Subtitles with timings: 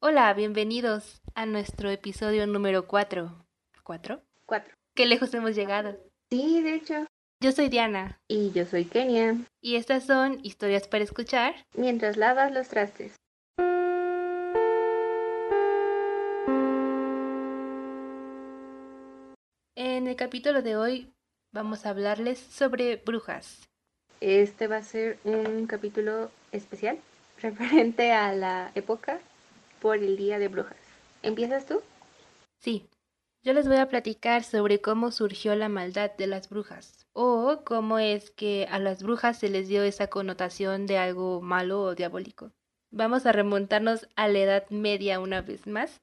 [0.00, 3.32] Hola, bienvenidos a nuestro episodio número 4.
[3.82, 4.22] ¿Cuatro?
[4.44, 4.74] Cuatro.
[4.94, 5.96] Qué lejos hemos llegado.
[6.30, 7.06] Sí, de hecho.
[7.42, 9.36] Yo soy Diana Y yo soy Kenia.
[9.60, 11.54] y estas son historias para escuchar.
[11.74, 13.14] Mientras lavas los trastes.
[19.76, 21.12] En el capítulo de hoy
[21.52, 23.68] vamos a hablarles sobre brujas.
[24.20, 26.98] Este va a ser un capítulo especial
[27.42, 29.20] referente a la época
[29.80, 30.76] por el Día de Brujas.
[31.22, 31.80] ¿Empiezas tú?
[32.58, 32.86] Sí,
[33.42, 37.98] yo les voy a platicar sobre cómo surgió la maldad de las brujas o cómo
[37.98, 42.50] es que a las brujas se les dio esa connotación de algo malo o diabólico.
[42.90, 46.00] Vamos a remontarnos a la Edad Media una vez más,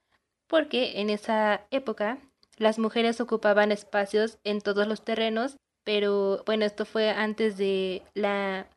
[0.48, 2.18] porque en esa época
[2.58, 8.68] las mujeres ocupaban espacios en todos los terrenos, pero bueno, esto fue antes de la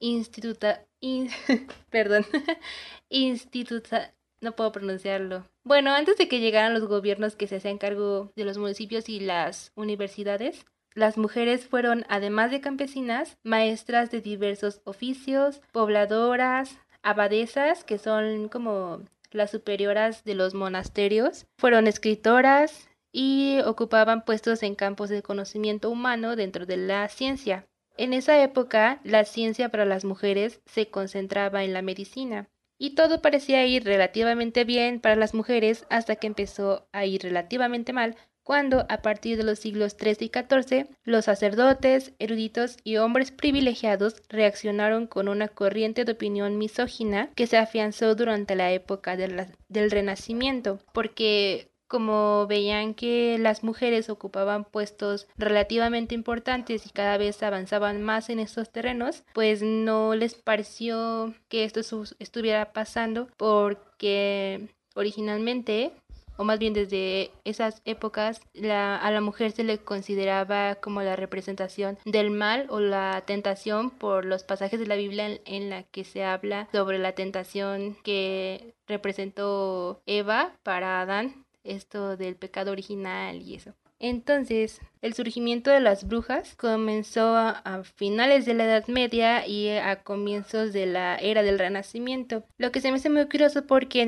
[0.00, 0.84] instituta...
[1.00, 1.30] in-
[1.90, 2.24] perdón,
[3.10, 4.14] instituta...
[4.40, 5.46] no puedo pronunciarlo.
[5.64, 9.20] Bueno, antes de que llegaran los gobiernos que se hacían cargo de los municipios y
[9.20, 17.98] las universidades, las mujeres fueron, además de campesinas, maestras de diversos oficios, pobladoras, abadesas, que
[17.98, 25.22] son como las superioras de los monasterios, fueron escritoras y ocupaban puestos en campos de
[25.22, 27.66] conocimiento humano dentro de la ciencia.
[27.96, 32.48] En esa época, la ciencia para las mujeres se concentraba en la medicina.
[32.82, 37.92] Y todo parecía ir relativamente bien para las mujeres hasta que empezó a ir relativamente
[37.92, 43.32] mal cuando, a partir de los siglos XIII y XIV, los sacerdotes, eruditos y hombres
[43.32, 49.90] privilegiados reaccionaron con una corriente de opinión misógina que se afianzó durante la época del
[49.90, 58.00] Renacimiento, porque como veían que las mujeres ocupaban puestos relativamente importantes y cada vez avanzaban
[58.00, 61.80] más en estos terrenos, pues no les pareció que esto
[62.20, 65.90] estuviera pasando porque originalmente
[66.36, 71.14] o más bien desde esas épocas, la- a la mujer se le consideraba como la
[71.14, 75.82] representación del mal o la tentación por los pasajes de la Biblia en, en la
[75.82, 83.42] que se habla sobre la tentación que representó Eva para Adán, esto del pecado original
[83.42, 83.74] y eso.
[84.02, 90.02] Entonces, el surgimiento de las brujas comenzó a, finales de la Edad Media y a
[90.02, 94.02] comienzos de la era del Renacimiento, lo que se me hace muy curioso porque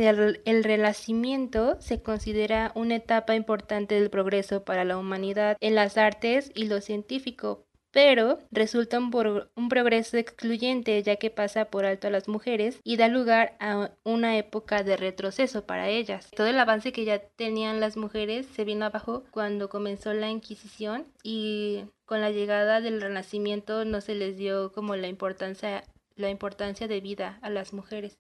[0.44, 6.50] el Renacimiento se considera una etapa importante del progreso para la humanidad en las artes
[6.54, 12.26] y lo científico, pero resulta un, progreso excluyente ya que pasa por alto a las
[12.26, 16.30] mujeres y da lugar a una época de retroceso para ellas.
[16.34, 21.06] Todo el avance que ya tenían las mujeres se vino abajo cuando comenzó la Inquisición
[21.22, 25.84] y con la llegada del Renacimiento no se les dio como la importancia
[26.16, 28.19] la importancia de vida a las mujeres.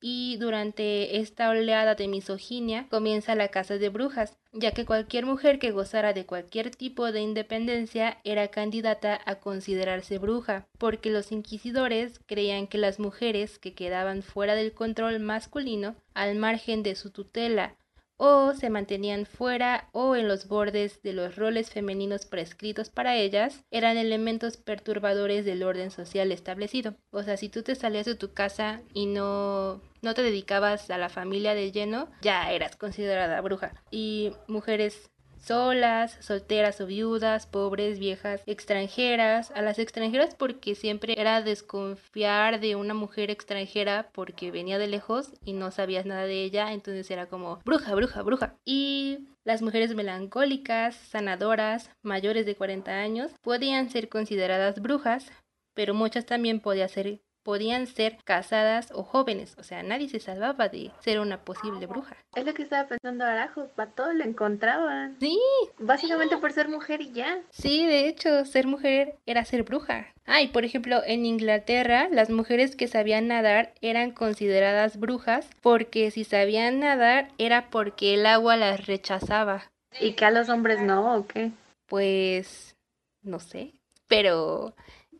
[0.00, 5.58] Y durante esta oleada de misoginia comienza la caza de brujas, ya que cualquier mujer
[5.58, 12.20] que gozara de cualquier tipo de independencia era candidata a considerarse bruja, porque los inquisidores
[12.26, 17.76] creían que las mujeres que quedaban fuera del control masculino, al margen de su tutela,
[18.18, 23.64] o se mantenían fuera o en los bordes de los roles femeninos prescritos para ellas,
[23.70, 26.96] eran elementos perturbadores del orden social establecido.
[27.10, 30.98] O sea, si tú te salías de tu casa y no, no te dedicabas a
[30.98, 33.72] la familia de lleno, ya eras considerada bruja.
[33.90, 35.10] Y mujeres
[35.40, 42.76] solas, solteras o viudas, pobres, viejas, extranjeras, a las extranjeras porque siempre era desconfiar de
[42.76, 47.26] una mujer extranjera porque venía de lejos y no sabías nada de ella, entonces era
[47.26, 48.56] como bruja, bruja, bruja.
[48.64, 55.30] Y las mujeres melancólicas, sanadoras, mayores de 40 años, podían ser consideradas brujas,
[55.74, 60.68] pero muchas también podían ser podían ser casadas o jóvenes, o sea, nadie se salvaba
[60.68, 62.14] de ser una posible bruja.
[62.36, 63.68] Es lo que estaba pensando Arajo.
[63.74, 65.16] Para todo lo encontraban.
[65.18, 65.40] Sí,
[65.78, 67.38] Básicamente por ser mujer y ya.
[67.48, 70.08] Sí, de hecho, ser mujer era ser bruja.
[70.26, 76.10] Ah, y por ejemplo, en Inglaterra, las mujeres que sabían nadar eran consideradas brujas porque
[76.10, 79.70] si sabían nadar era porque el agua las rechazaba.
[79.98, 81.52] ¿Y que a los hombres no o qué?
[81.86, 82.76] Pues,
[83.22, 83.72] no sé,
[84.06, 84.74] pero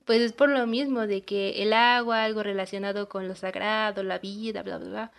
[0.08, 4.19] pues es por lo mismo de que el agua, algo relacionado con lo sagrado, la
[4.19, 5.12] vida, bla, bla, bla.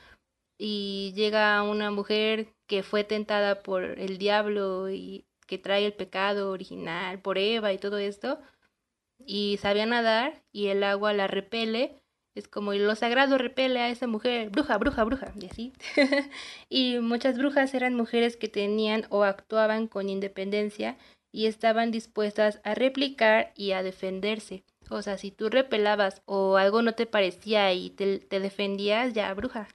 [0.58, 6.50] Y llega una mujer que fue tentada por el diablo y que trae el pecado
[6.50, 8.40] original por Eva y todo esto,
[9.20, 12.02] y sabía nadar y el agua la repele,
[12.34, 15.74] es como lo sagrado repele a esa mujer, bruja, bruja, bruja, y así.
[16.68, 20.98] y muchas brujas eran mujeres que tenían o actuaban con independencia
[21.32, 24.64] y estaban dispuestas a replicar y a defenderse.
[24.90, 29.34] O sea, si tú repelabas o algo no te parecía y te, te defendías, ya
[29.34, 29.68] bruja.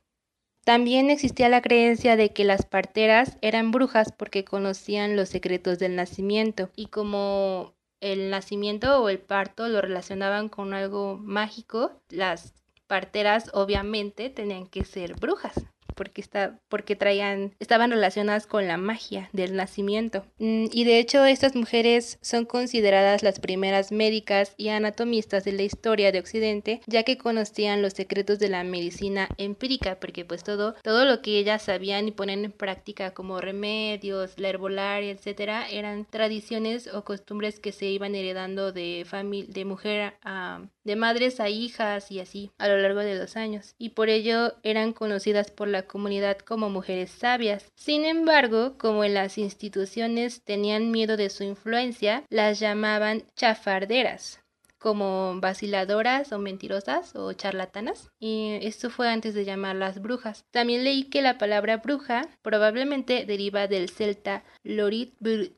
[0.65, 5.95] También existía la creencia de que las parteras eran brujas porque conocían los secretos del
[5.95, 12.55] nacimiento y como el nacimiento o el parto lo relacionaban con algo mágico, las
[12.87, 15.55] parteras obviamente tenían que ser brujas
[15.95, 20.25] porque, está, porque traían, estaban relacionadas con la magia del nacimiento.
[20.39, 25.63] Mm, y de hecho estas mujeres son consideradas las primeras médicas y anatomistas de la
[25.63, 30.75] historia de Occidente, ya que conocían los secretos de la medicina empírica, porque pues todo,
[30.83, 36.05] todo lo que ellas sabían y ponían en práctica como remedios, la herbolaria, etcétera, eran
[36.05, 39.05] tradiciones o costumbres que se iban heredando de
[39.49, 43.75] de mujer a de madres a hijas y así a lo largo de los años,
[43.79, 47.73] y por ello eran conocidas por la comunidad como mujeres sabias.
[47.75, 54.45] Sin embargo, como en las instituciones tenían miedo de su influencia, las llamaban chafarderas
[54.85, 58.11] como vaciladoras o mentirosas o charlatanas.
[58.21, 60.45] Y esto fue antes de llamarlas brujas.
[60.51, 65.15] También leí que la palabra bruja probablemente deriva del celta lorit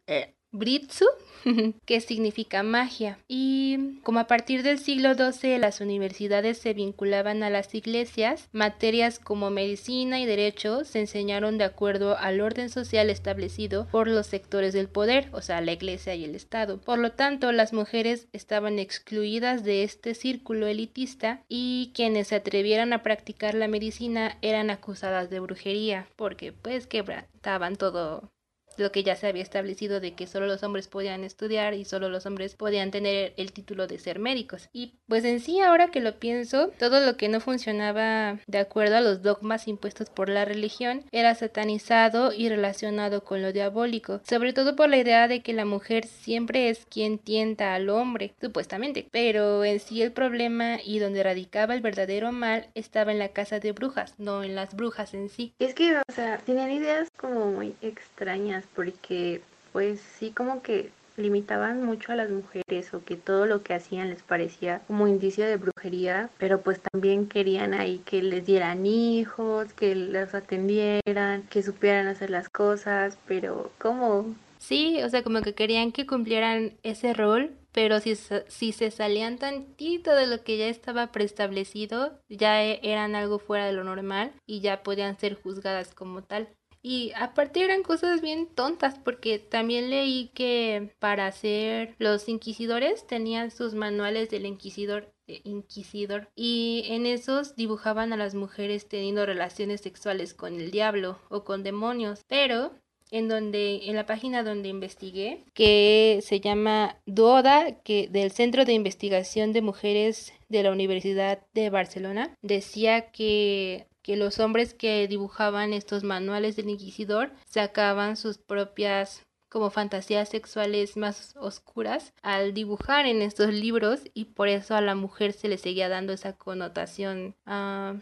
[0.07, 1.07] eh, Britsu,
[1.85, 3.19] que significa magia.
[3.29, 9.19] Y como a partir del siglo XII las universidades se vinculaban a las iglesias, materias
[9.19, 14.73] como medicina y derecho se enseñaron de acuerdo al orden social establecido por los sectores
[14.73, 16.81] del poder, o sea, la iglesia y el Estado.
[16.81, 22.93] Por lo tanto, las mujeres estaban excluidas de este círculo elitista y quienes se atrevieran
[22.93, 28.31] a practicar la medicina eran acusadas de brujería, porque pues quebrantaban todo
[28.79, 32.09] lo que ya se había establecido de que solo los hombres podían estudiar y solo
[32.09, 34.69] los hombres podían tener el título de ser médicos.
[34.73, 38.97] Y pues en sí, ahora que lo pienso, todo lo que no funcionaba de acuerdo
[38.97, 44.53] a los dogmas impuestos por la religión era satanizado y relacionado con lo diabólico, sobre
[44.53, 49.09] todo por la idea de que la mujer siempre es quien tienta al hombre, supuestamente,
[49.11, 53.61] pero en sí el problema y donde radicaba el verdadero mal estaba en la casa
[53.61, 55.55] de brujas, no en las brujas en sí.
[55.59, 59.41] Es que, o sea, tenían ideas como muy extrañas porque
[59.73, 64.11] pues sí como que limitaban mucho a las mujeres o que todo lo que hacían
[64.11, 69.73] les parecía como indicio de brujería, pero pues también querían ahí que les dieran hijos,
[69.73, 74.35] que los atendieran, que supieran hacer las cosas, pero ¿cómo?
[74.59, 79.39] Sí, o sea, como que querían que cumplieran ese rol, pero si, si se salían
[79.39, 84.33] tantito de lo que ya estaba preestablecido, ya e, eran algo fuera de lo normal
[84.47, 86.49] y ya podían ser juzgadas como tal.
[86.89, 93.51] Y aparte eran cosas bien tontas porque también leí que para ser los inquisidores tenían
[93.51, 100.33] sus manuales del inquisidor inquisidor y en esos dibujaban a las mujeres teniendo relaciones sexuales
[100.33, 102.71] con el diablo o con demonios, pero
[103.11, 108.75] en donde en la página donde investigué que se llama Duoda que del Centro de
[108.75, 115.73] Investigación de Mujeres de la Universidad de Barcelona decía que que los hombres que dibujaban
[115.73, 123.21] estos manuales del inquisidor sacaban sus propias como fantasías sexuales más oscuras al dibujar en
[123.21, 127.99] estos libros y por eso a la mujer se le seguía dando esa connotación uh,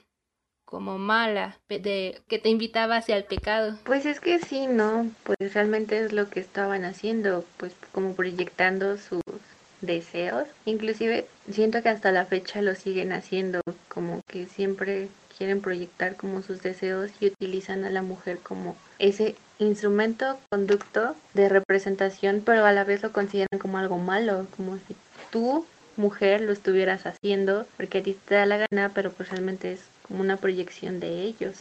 [0.67, 3.79] como mala de que te invitaba hacia el pecado.
[3.85, 8.99] Pues es que sí, no, pues realmente es lo que estaban haciendo, pues como proyectando
[8.99, 9.23] sus
[9.81, 10.49] deseos.
[10.67, 16.43] Inclusive siento que hasta la fecha lo siguen haciendo, como que siempre quieren proyectar como
[16.43, 22.73] sus deseos y utilizan a la mujer como ese instrumento, conducto de representación, pero a
[22.73, 24.97] la vez lo consideran como algo malo, como si
[25.31, 29.73] tú, mujer, lo estuvieras haciendo porque a ti te da la gana, pero pues realmente
[29.73, 31.61] es como una proyección de ellos.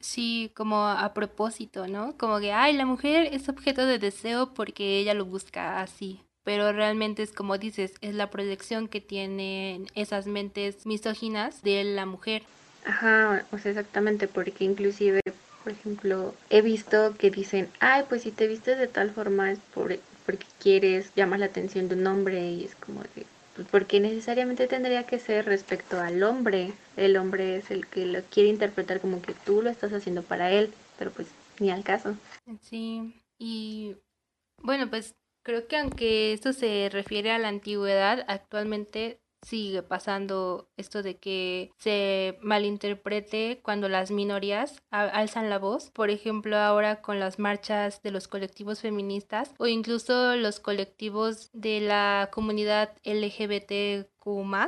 [0.00, 2.16] Sí, como a propósito, ¿no?
[2.16, 6.72] Como que, ay, la mujer es objeto de deseo porque ella lo busca así pero
[6.72, 12.42] realmente es como dices, es la proyección que tienen esas mentes misóginas de la mujer.
[12.84, 15.20] Ajá, o sea, exactamente, porque inclusive,
[15.62, 19.58] por ejemplo, he visto que dicen, ay, pues si te vistes de tal forma es
[19.74, 24.00] por, porque quieres, llamas la atención de un hombre y es como de, pues porque
[24.00, 26.72] necesariamente tendría que ser respecto al hombre.
[26.96, 30.50] El hombre es el que lo quiere interpretar como que tú lo estás haciendo para
[30.50, 32.16] él, pero pues ni al caso.
[32.62, 33.96] Sí, y
[34.62, 41.02] bueno, pues creo que aunque esto se refiere a la antigüedad, actualmente sigue pasando esto
[41.02, 47.38] de que se malinterprete cuando las minorías alzan la voz, por ejemplo ahora con las
[47.38, 52.92] marchas de los colectivos feministas o incluso los colectivos de la comunidad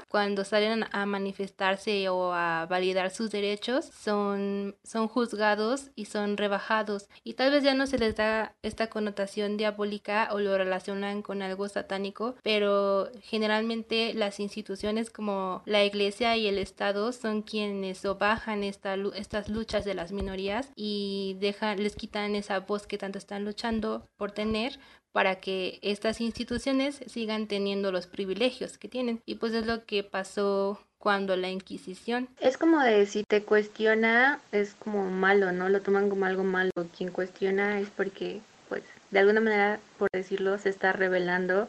[0.08, 7.08] Cuando salen a manifestarse o a validar sus derechos, son, son juzgados y son rebajados.
[7.22, 11.42] Y tal vez ya no se les da esta connotación diabólica o lo relacionan con
[11.42, 18.16] algo satánico, pero generalmente las instituciones como la iglesia y el Estado son quienes o
[18.16, 23.18] bajan esta, estas luchas de las minorías y dejan, les quitan esa voz que tanto
[23.18, 24.78] están luchando por tener
[25.12, 29.20] para que estas instituciones sigan teniendo los privilegios que tienen.
[29.26, 32.28] Y pues es lo que pasó cuando la Inquisición.
[32.40, 35.68] Es como de si te cuestiona es como malo, ¿no?
[35.68, 36.70] Lo toman como algo malo.
[36.96, 41.68] Quien cuestiona es porque, pues, de alguna manera, por decirlo, se está revelando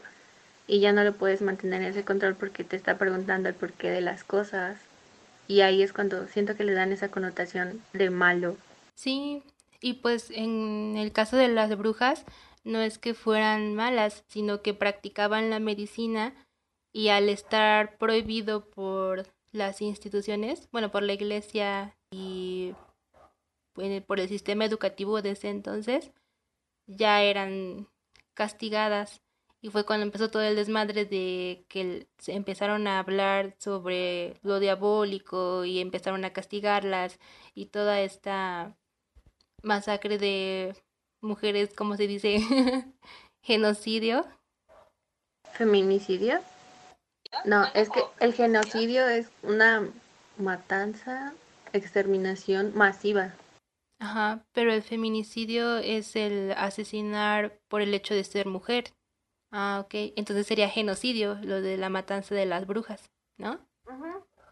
[0.66, 3.90] y ya no lo puedes mantener en ese control porque te está preguntando el porqué
[3.90, 4.78] de las cosas.
[5.46, 8.56] Y ahí es cuando siento que le dan esa connotación de malo.
[8.94, 9.42] Sí,
[9.80, 12.24] y pues en el caso de las brujas,
[12.64, 16.34] no es que fueran malas, sino que practicaban la medicina
[16.92, 22.74] y al estar prohibido por las instituciones, bueno, por la iglesia y
[24.06, 26.12] por el sistema educativo de ese entonces,
[26.86, 27.88] ya eran
[28.34, 29.22] castigadas.
[29.60, 34.60] Y fue cuando empezó todo el desmadre de que se empezaron a hablar sobre lo
[34.60, 37.18] diabólico y empezaron a castigarlas
[37.54, 38.76] y toda esta
[39.62, 40.76] masacre de
[41.24, 42.38] mujeres, ¿cómo se dice?
[43.42, 44.26] genocidio.
[45.52, 46.40] ¿Feminicidio?
[47.44, 49.88] No, es que el genocidio es una
[50.38, 51.34] matanza,
[51.72, 53.34] exterminación masiva.
[54.00, 58.92] Ajá, pero el feminicidio es el asesinar por el hecho de ser mujer.
[59.50, 60.12] Ah, ok.
[60.16, 63.60] Entonces sería genocidio, lo de la matanza de las brujas, ¿no?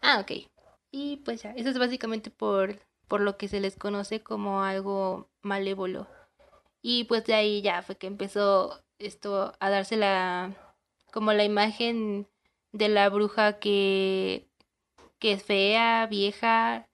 [0.01, 0.49] Ah, ok.
[0.91, 5.29] Y pues ya, eso es básicamente por, por lo que se les conoce como algo
[5.41, 6.07] malévolo.
[6.83, 10.55] Y pues de ahí ya fue que empezó esto a darse la
[11.11, 12.27] como la imagen
[12.73, 14.49] de la bruja que
[15.19, 16.89] que es fea, vieja,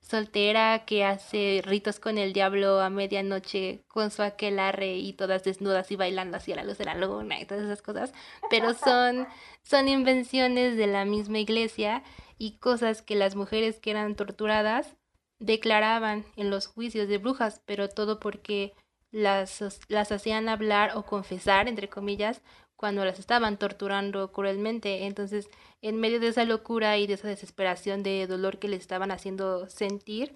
[0.00, 5.90] soltera, que hace ritos con el diablo a medianoche con su aquelarre y todas desnudas
[5.90, 8.14] y bailando hacia la luz de la luna y todas esas cosas,
[8.50, 9.26] pero son
[9.62, 12.02] son invenciones de la misma iglesia
[12.38, 14.96] y cosas que las mujeres que eran torturadas
[15.38, 18.74] declaraban en los juicios de brujas, pero todo porque
[19.12, 22.42] las, las hacían hablar o confesar, entre comillas,
[22.76, 25.06] cuando las estaban torturando cruelmente.
[25.06, 25.48] Entonces,
[25.82, 29.68] en medio de esa locura y de esa desesperación de dolor que les estaban haciendo
[29.68, 30.34] sentir,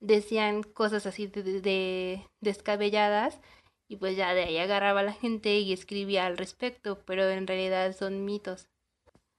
[0.00, 3.40] decían cosas así de, descabelladas
[3.88, 7.94] y pues ya de ahí agarraba la gente y escribía al respecto, pero en realidad
[7.94, 8.68] son mitos.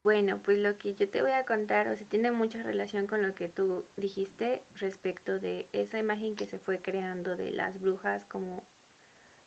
[0.03, 3.21] Bueno, pues lo que yo te voy a contar, o sea, tiene mucha relación con
[3.21, 8.25] lo que tú dijiste respecto de esa imagen que se fue creando de las brujas
[8.25, 8.63] como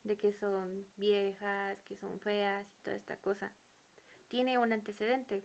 [0.07, 3.53] de que son viejas, que son feas y toda esta cosa.
[4.29, 5.43] Tiene un antecedente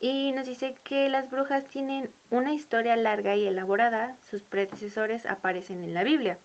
[0.00, 5.84] y nos dice que las brujas tienen una historia larga y elaborada, sus predecesores aparecen
[5.84, 6.38] en la Biblia.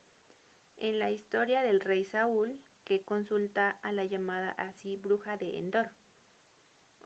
[0.77, 5.91] En la historia del rey Saúl, que consulta a la llamada así bruja de Endor.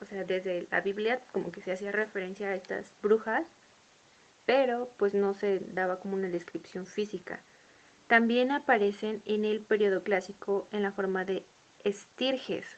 [0.02, 3.48] O sea, desde la Biblia como que se hacía referencia a estas brujas,
[4.46, 7.40] pero pues no se daba como una descripción física.
[8.08, 11.44] También aparecen en el periodo clásico en la forma de
[11.84, 12.78] estirges,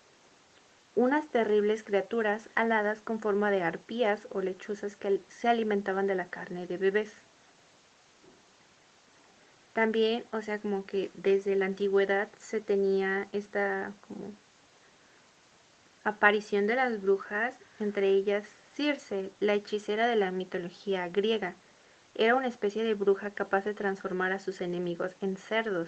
[0.95, 6.29] unas terribles criaturas aladas con forma de arpías o lechuzas que se alimentaban de la
[6.29, 7.13] carne de bebés.
[9.73, 14.33] También, o sea, como que desde la antigüedad se tenía esta como
[16.03, 21.55] aparición de las brujas, entre ellas Circe, la hechicera de la mitología griega,
[22.19, 25.87] era una especie de bruja capaz de transformar a sus enemigos en cerdos.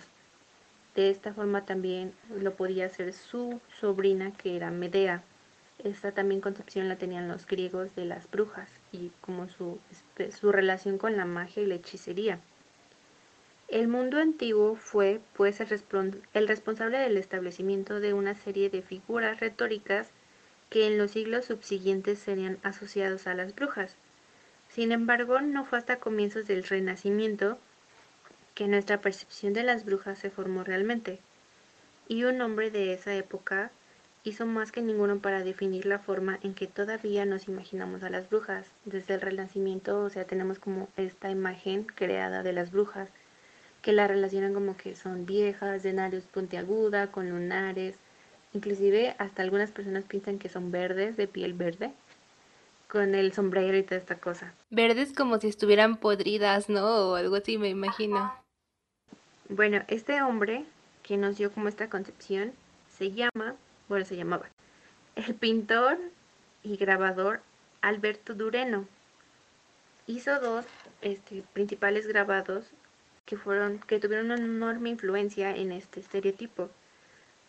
[0.95, 5.23] De esta forma también lo podía hacer su sobrina que era Medea.
[5.83, 9.77] Esta también concepción la tenían los griegos de las brujas y como su,
[10.39, 12.39] su relación con la magia y la hechicería.
[13.67, 15.67] El mundo antiguo fue, pues, el,
[16.33, 20.11] el responsable del establecimiento de una serie de figuras retóricas
[20.69, 23.97] que en los siglos subsiguientes serían asociados a las brujas.
[24.73, 27.57] Sin embargo, no fue hasta comienzos del Renacimiento
[28.55, 31.19] que nuestra percepción de las brujas se formó realmente,
[32.07, 33.69] y un hombre de esa época
[34.23, 38.29] hizo más que ninguno para definir la forma en que todavía nos imaginamos a las
[38.29, 38.65] brujas.
[38.85, 43.09] Desde el Renacimiento, o sea, tenemos como esta imagen creada de las brujas,
[43.81, 47.97] que la relacionan como que son viejas, de nariz puntiaguda, con lunares,
[48.53, 51.91] inclusive hasta algunas personas piensan que son verdes, de piel verde
[52.91, 54.53] con el sombrero y toda esta cosa.
[54.69, 57.11] Verdes como si estuvieran podridas, ¿no?
[57.11, 58.33] O algo así, me imagino.
[59.47, 60.65] Bueno, este hombre
[61.01, 62.51] que nos dio como esta concepción
[62.97, 63.55] se llama,
[63.87, 64.49] bueno, se llamaba,
[65.15, 65.99] el pintor
[66.63, 67.39] y grabador
[67.81, 68.85] Alberto Dureno.
[70.05, 70.65] Hizo dos
[71.01, 72.65] este, principales grabados
[73.25, 76.69] que, fueron, que tuvieron una enorme influencia en este estereotipo.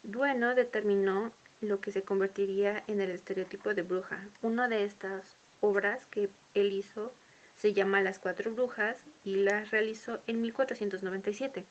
[0.04, 1.32] Dueno determinó
[1.62, 4.28] lo que se convertiría en el estereotipo de bruja.
[4.42, 7.12] Una de estas obras que él hizo
[7.56, 11.64] se llama Las Cuatro Brujas y las realizó en 1497,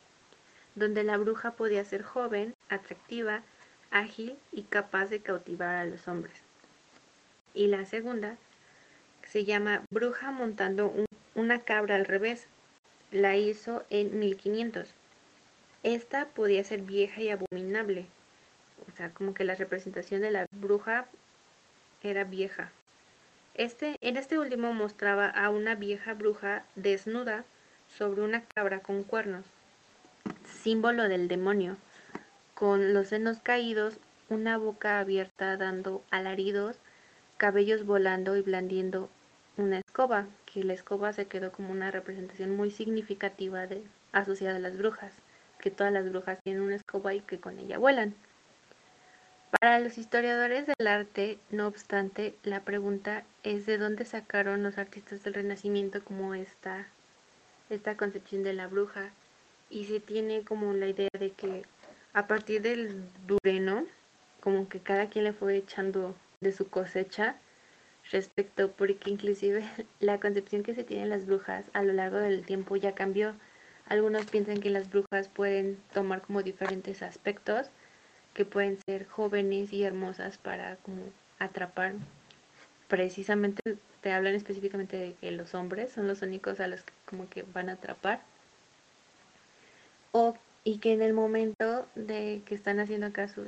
[0.75, 3.43] donde la bruja podía ser joven, atractiva,
[3.91, 6.41] ágil y capaz de cautivar a los hombres.
[7.53, 8.37] Y la segunda
[9.23, 10.93] se llama Bruja montando
[11.35, 12.47] una cabra al revés.
[13.11, 14.93] La hizo en 1500.
[15.83, 18.05] Esta podía ser vieja y abominable.
[19.09, 21.07] Como que la representación de la bruja
[22.01, 22.71] era vieja.
[23.53, 27.43] Este, en este último mostraba a una vieja bruja desnuda
[27.87, 29.45] sobre una cabra con cuernos,
[30.45, 31.75] símbolo del demonio,
[32.53, 33.97] con los senos caídos,
[34.29, 36.77] una boca abierta dando alaridos,
[37.37, 39.09] cabellos volando y blandiendo
[39.57, 44.59] una escoba, que la escoba se quedó como una representación muy significativa de, asociada a
[44.59, 45.13] las brujas,
[45.59, 48.15] que todas las brujas tienen una escoba y que con ella vuelan.
[49.59, 55.23] Para los historiadores del arte, no obstante, la pregunta es de dónde sacaron los artistas
[55.23, 56.87] del Renacimiento como esta,
[57.69, 59.11] esta concepción de la bruja.
[59.69, 61.65] Y se tiene como la idea de que
[62.13, 63.85] a partir del Dureno,
[64.39, 67.35] como que cada quien le fue echando de su cosecha
[68.09, 69.65] respecto, porque inclusive
[69.99, 73.35] la concepción que se tiene de las brujas a lo largo del tiempo ya cambió.
[73.85, 77.69] Algunos piensan que las brujas pueden tomar como diferentes aspectos
[78.33, 81.03] que pueden ser jóvenes y hermosas para como
[81.39, 81.93] atrapar.
[82.87, 83.61] Precisamente
[84.01, 87.43] te hablan específicamente de que los hombres son los únicos a los que como que
[87.43, 88.21] van a atrapar.
[90.11, 93.47] O, y que en el momento de que están haciendo acá sus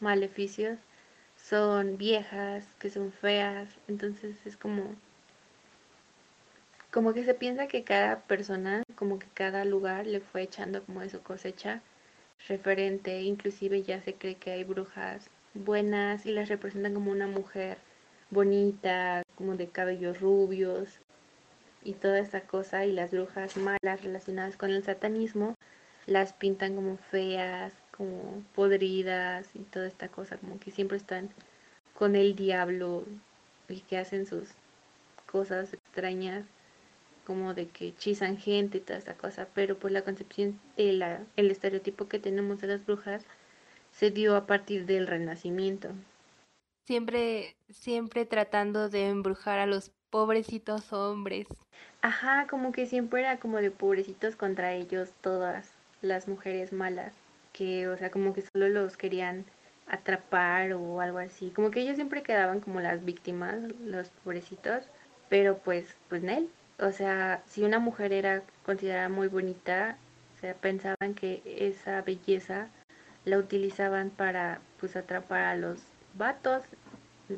[0.00, 0.78] maleficios
[1.36, 4.94] son viejas, que son feas, entonces es como
[6.90, 11.00] como que se piensa que cada persona, como que cada lugar le fue echando como
[11.00, 11.82] de su cosecha
[12.46, 17.78] referente, inclusive ya se cree que hay brujas buenas y las representan como una mujer
[18.30, 21.00] bonita, como de cabellos rubios
[21.82, 25.54] y toda esta cosa y las brujas malas relacionadas con el satanismo
[26.06, 31.30] las pintan como feas, como podridas y toda esta cosa, como que siempre están
[31.94, 33.04] con el diablo
[33.68, 34.48] y que hacen sus
[35.30, 36.44] cosas extrañas
[37.28, 41.04] como de que hechizan gente y toda esta cosa, pero pues la concepción, el,
[41.36, 43.22] el estereotipo que tenemos de las brujas
[43.92, 45.90] se dio a partir del renacimiento.
[46.86, 51.46] Siempre, siempre tratando de embrujar a los pobrecitos hombres.
[52.00, 57.12] Ajá, como que siempre era como de pobrecitos contra ellos todas las mujeres malas,
[57.52, 59.44] que, o sea, como que solo los querían
[59.86, 64.88] atrapar o algo así, como que ellos siempre quedaban como las víctimas, los pobrecitos,
[65.28, 69.96] pero pues, pues Nel, o sea, si una mujer era considerada muy bonita,
[70.36, 72.68] o sea, pensaban que esa belleza
[73.24, 75.80] la utilizaban para pues atrapar a los
[76.14, 76.62] vatos.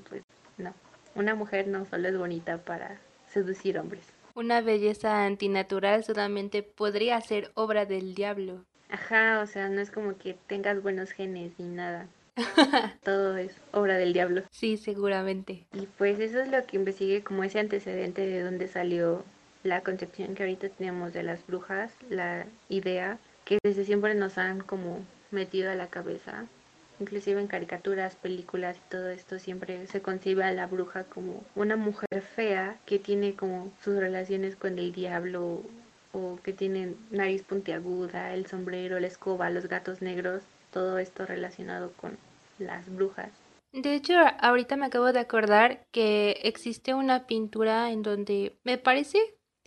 [0.08, 0.22] pues
[0.58, 0.74] no,
[1.14, 2.98] una mujer no solo es bonita para
[3.28, 4.06] seducir hombres.
[4.34, 8.64] Una belleza antinatural solamente podría ser obra del diablo.
[8.90, 12.06] Ajá, o sea, no es como que tengas buenos genes ni nada.
[13.04, 14.42] Todo es obra del diablo.
[14.50, 15.64] Sí, seguramente.
[15.72, 19.24] Y pues eso es lo que investigué como ese antecedente de dónde salió
[19.62, 24.60] la concepción que ahorita tenemos de las brujas, la idea que desde siempre nos han
[24.60, 26.46] como metido a la cabeza,
[26.98, 31.76] inclusive en caricaturas, películas y todo esto siempre se concibe a la bruja como una
[31.76, 35.62] mujer fea que tiene como sus relaciones con el diablo
[36.12, 41.92] o que tiene nariz puntiaguda, el sombrero, la escoba, los gatos negros, todo esto relacionado
[41.92, 42.18] con
[42.58, 43.30] las brujas.
[43.72, 49.18] De hecho, ahorita me acabo de acordar que existe una pintura en donde me parece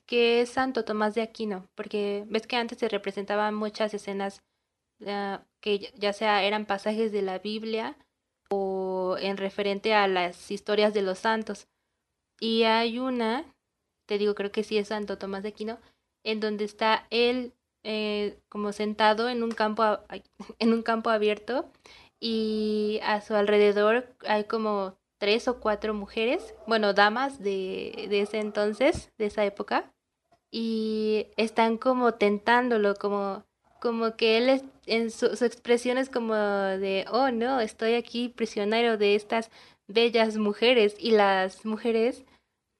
[0.06, 4.42] que es Santo Tomás de Aquino, porque ves que antes se representaban muchas escenas
[5.00, 7.98] uh, que ya sea eran pasajes de la Biblia
[8.50, 11.68] o en referente a las historias de los santos.
[12.40, 13.46] Y hay una,
[14.06, 15.80] te digo, creo que sí es Santo Tomás de Aquino,
[16.24, 19.84] en donde está él eh, como sentado en un campo
[20.60, 21.70] en un campo abierto
[22.20, 28.40] y a su alrededor hay como tres o cuatro mujeres, bueno, damas de, de ese
[28.40, 29.92] entonces, de esa época,
[30.52, 33.46] y están como tentándolo, como,
[33.82, 38.98] como que él es, en su, expresión es como de, oh no, estoy aquí prisionero
[38.98, 39.50] de estas
[39.88, 42.24] bellas mujeres, y las mujeres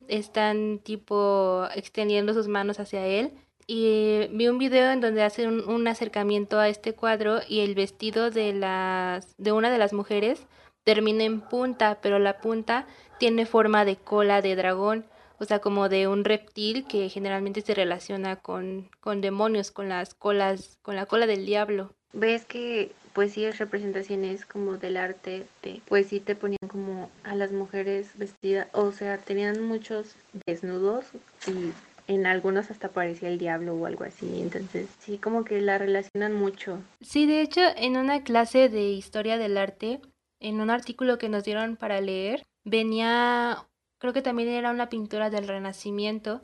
[0.08, 3.32] están tipo extendiendo sus manos hacia él
[3.68, 7.76] y vi un video en donde hacen un, un, acercamiento a este cuadro y el
[7.76, 10.46] vestido de las de una de las mujeres
[10.84, 12.86] termina en punta, pero la punta
[13.18, 15.06] tiene forma de cola de dragón,
[15.40, 20.14] o sea, como de un reptil que generalmente se relaciona con, con demonios, con las
[20.14, 21.92] colas, con la cola del diablo.
[22.12, 27.10] Ves que pues sí es representaciones como del arte, de, pues sí te ponían como
[27.24, 31.06] a las mujeres vestidas, o sea, tenían muchos desnudos
[31.48, 31.72] y
[32.08, 36.34] en algunos hasta parecía el diablo o algo así, entonces sí como que la relacionan
[36.34, 36.80] mucho.
[37.02, 40.02] Sí, de hecho, en una clase de historia del arte,
[40.40, 43.68] en un artículo que nos dieron para leer, venía,
[44.00, 46.44] creo que también era una pintura del Renacimiento,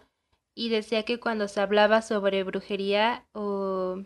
[0.56, 4.04] y decía que cuando se hablaba sobre brujería o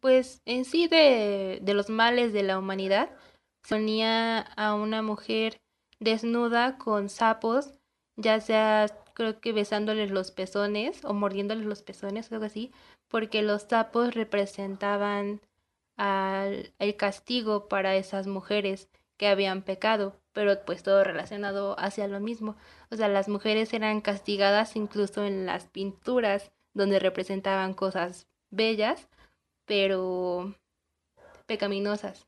[0.00, 3.10] pues en sí de, de los males de la humanidad,
[3.62, 5.60] se ponía a una mujer
[6.00, 7.74] desnuda con sapos,
[8.16, 12.72] ya sea creo que besándoles los pezones o mordiéndoles los pezones o algo así,
[13.08, 15.40] porque los sapos representaban
[15.96, 22.20] al, el castigo para esas mujeres que habían pecado, pero pues todo relacionado hacia lo
[22.20, 22.56] mismo.
[22.90, 29.08] O sea, las mujeres eran castigadas incluso en las pinturas donde representaban cosas bellas,
[29.66, 30.54] pero
[31.46, 32.26] pecaminosas.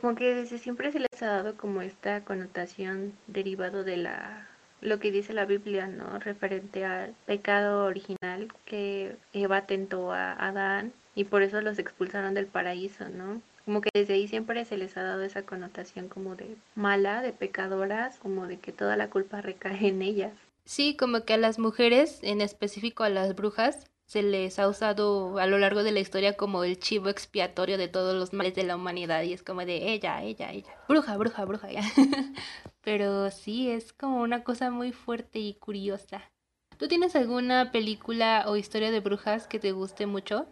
[0.00, 4.48] Como que desde siempre se les ha dado como esta connotación derivado de la
[4.82, 6.18] lo que dice la Biblia, ¿no?
[6.18, 12.46] Referente al pecado original que Eva tentó a Adán y por eso los expulsaron del
[12.46, 13.40] paraíso, ¿no?
[13.64, 17.32] Como que desde ahí siempre se les ha dado esa connotación como de mala, de
[17.32, 20.32] pecadoras, como de que toda la culpa recae en ellas.
[20.64, 25.38] Sí, como que a las mujeres, en específico a las brujas, se les ha usado
[25.38, 28.62] a lo largo de la historia como el chivo expiatorio de todos los males de
[28.62, 31.80] la humanidad y es como de ella, ella, ella, bruja, bruja, bruja, ya.
[32.84, 36.30] Pero sí, es como una cosa muy fuerte y curiosa.
[36.76, 40.46] ¿Tú tienes alguna película o historia de brujas que te guste mucho?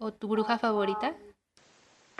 [0.00, 1.14] ¿O tu bruja favorita?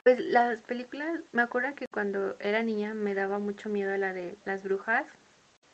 [0.04, 4.36] Pues las películas, me acuerdo que cuando era niña me daba mucho miedo la de
[4.44, 5.08] las brujas.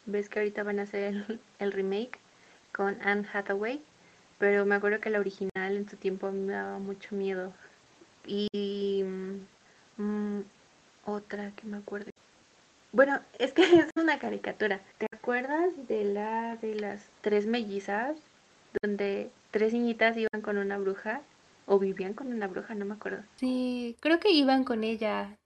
[0.07, 2.19] Ves que ahorita van a hacer el, el remake
[2.73, 3.83] con Anne Hathaway
[4.41, 7.53] pero me acuerdo que la original en su tiempo me daba mucho miedo.
[8.27, 9.05] Y
[9.99, 10.41] mm,
[11.05, 12.11] otra que me acuerdo.
[12.91, 14.81] Bueno, es que es una caricatura.
[14.97, 18.17] ¿Te acuerdas de la de las tres mellizas?
[18.83, 21.21] Donde tres niñitas iban con una bruja.
[21.67, 23.23] O vivían con una bruja, no me acuerdo.
[23.37, 25.37] Sí, creo que iban con ella.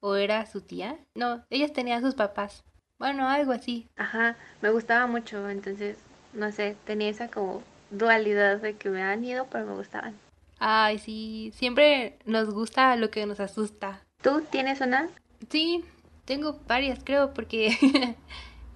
[0.00, 0.96] ¿O era su tía?
[1.16, 2.62] No, ellas tenían sus papás.
[3.00, 3.88] Bueno, algo así.
[3.96, 5.98] Ajá, me gustaba mucho, entonces,
[6.32, 10.14] no sé, tenía esa como dualidad de que me dan miedo, pero me gustaban.
[10.58, 14.00] Ay, sí, siempre nos gusta lo que nos asusta.
[14.22, 15.08] ¿Tú tienes una?
[15.50, 15.84] Sí,
[16.24, 17.76] tengo varias, creo, porque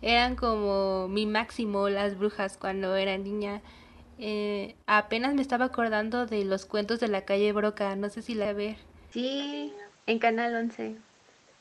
[0.02, 3.60] eran como mi máximo las brujas cuando era niña.
[4.18, 8.34] Eh, apenas me estaba acordando de los cuentos de la calle Broca, no sé si
[8.34, 8.76] la ver.
[9.10, 9.72] Sí,
[10.06, 10.96] en Canal 11.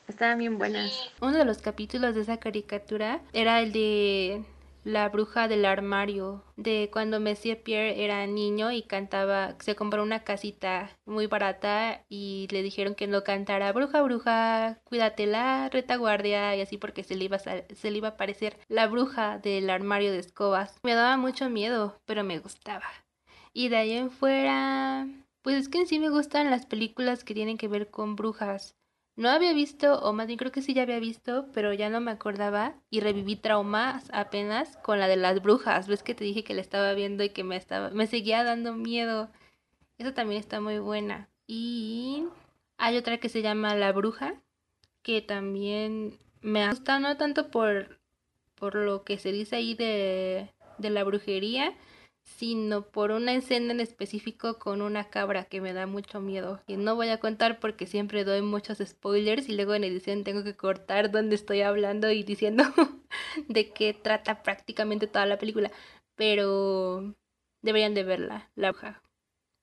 [0.06, 1.10] Estaban bien buenas.
[1.20, 4.44] Uno de los capítulos de esa caricatura era el de
[4.84, 10.24] la bruja del armario, de cuando Monsieur Pierre era niño y cantaba, se compró una
[10.24, 16.78] casita muy barata y le dijeron que no cantara bruja, bruja, cuídatela, retaguardia y así
[16.78, 20.18] porque se le iba a, se le iba a aparecer la bruja del armario de
[20.18, 20.78] escobas.
[20.82, 22.86] Me daba mucho miedo, pero me gustaba.
[23.52, 25.06] Y de ahí en fuera,
[25.42, 28.74] pues es que en sí me gustan las películas que tienen que ver con brujas.
[29.14, 32.00] No había visto, o más bien creo que sí ya había visto, pero ya no
[32.00, 35.86] me acordaba y reviví traumas apenas con la de las brujas.
[35.86, 38.72] ¿Ves que te dije que la estaba viendo y que me estaba me seguía dando
[38.74, 39.30] miedo?
[39.98, 41.28] Esa también está muy buena.
[41.46, 42.26] Y
[42.78, 44.34] hay otra que se llama La Bruja,
[45.02, 48.00] que también me asusta no tanto por
[48.54, 50.48] por lo que se dice ahí de
[50.78, 51.74] de la brujería,
[52.24, 56.60] sino por una escena en específico con una cabra que me da mucho miedo.
[56.66, 60.44] Y no voy a contar porque siempre doy muchos spoilers y luego en edición tengo
[60.44, 62.64] que cortar donde estoy hablando y diciendo
[63.48, 65.70] de qué trata prácticamente toda la película.
[66.16, 67.14] Pero
[67.62, 69.00] deberían de verla, la.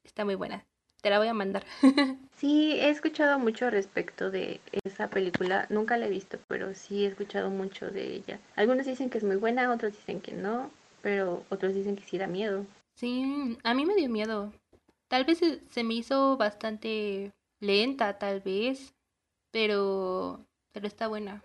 [0.04, 0.66] Está muy buena.
[1.02, 1.66] Te la voy a mandar.
[2.36, 5.66] sí, he escuchado mucho respecto de esa película.
[5.70, 8.40] Nunca la he visto, pero sí he escuchado mucho de ella.
[8.56, 12.18] Algunos dicen que es muy buena, otros dicen que no pero otros dicen que sí
[12.18, 12.66] da miedo.
[12.96, 14.52] Sí, a mí me dio miedo.
[15.08, 18.94] Tal vez se me hizo bastante lenta, tal vez,
[19.52, 21.44] pero pero está buena.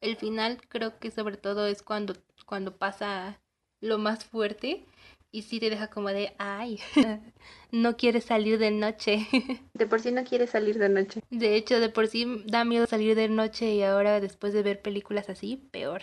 [0.00, 2.14] El final creo que sobre todo es cuando
[2.46, 3.40] cuando pasa
[3.80, 4.84] lo más fuerte
[5.30, 6.78] y sí te deja como de, ay,
[7.72, 9.26] no quieres salir de noche.
[9.74, 11.20] De por sí no quieres salir de noche.
[11.30, 14.80] De hecho, de por sí da miedo salir de noche y ahora después de ver
[14.80, 16.02] películas así, peor.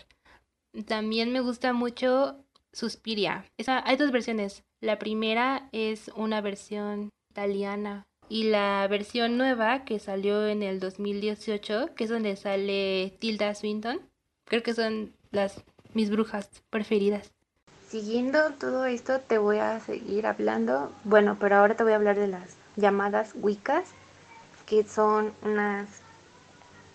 [0.85, 3.45] También me gusta mucho Suspiria.
[3.67, 4.63] Hay dos versiones.
[4.79, 11.93] La primera es una versión italiana y la versión nueva que salió en el 2018,
[11.95, 13.99] que es donde sale Tilda Swinton.
[14.45, 17.31] Creo que son las mis brujas preferidas.
[17.89, 22.17] Siguiendo todo esto te voy a seguir hablando, bueno, pero ahora te voy a hablar
[22.17, 23.89] de las llamadas Wiccas,
[24.65, 25.89] que son unas,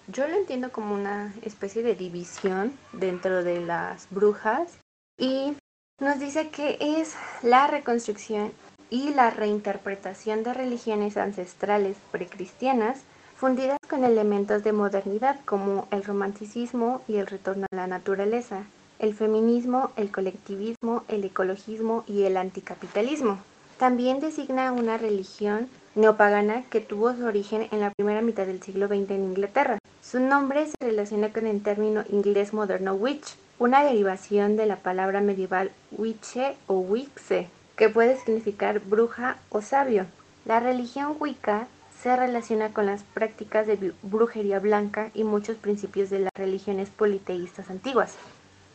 [0.08, 4.78] yo lo entiendo como una especie de división dentro de las brujas
[5.18, 5.54] y
[5.98, 8.52] nos dice que es la reconstrucción
[8.90, 13.00] y la reinterpretación de religiones ancestrales precristianas
[13.34, 18.64] fundidas con elementos de modernidad como el romanticismo y el retorno a la naturaleza,
[18.98, 23.38] el feminismo, el colectivismo, el ecologismo y el anticapitalismo.
[23.78, 28.86] También designa una religión neopagana que tuvo su origen en la primera mitad del siglo
[28.86, 29.78] XX en Inglaterra.
[30.02, 35.20] Su nombre se relaciona con el término inglés moderno witch, una derivación de la palabra
[35.20, 40.06] medieval witche o wixe, que puede significar bruja o sabio.
[40.44, 41.66] La religión Wicca
[42.02, 47.70] se relaciona con las prácticas de brujería blanca y muchos principios de las religiones politeístas
[47.70, 48.14] antiguas.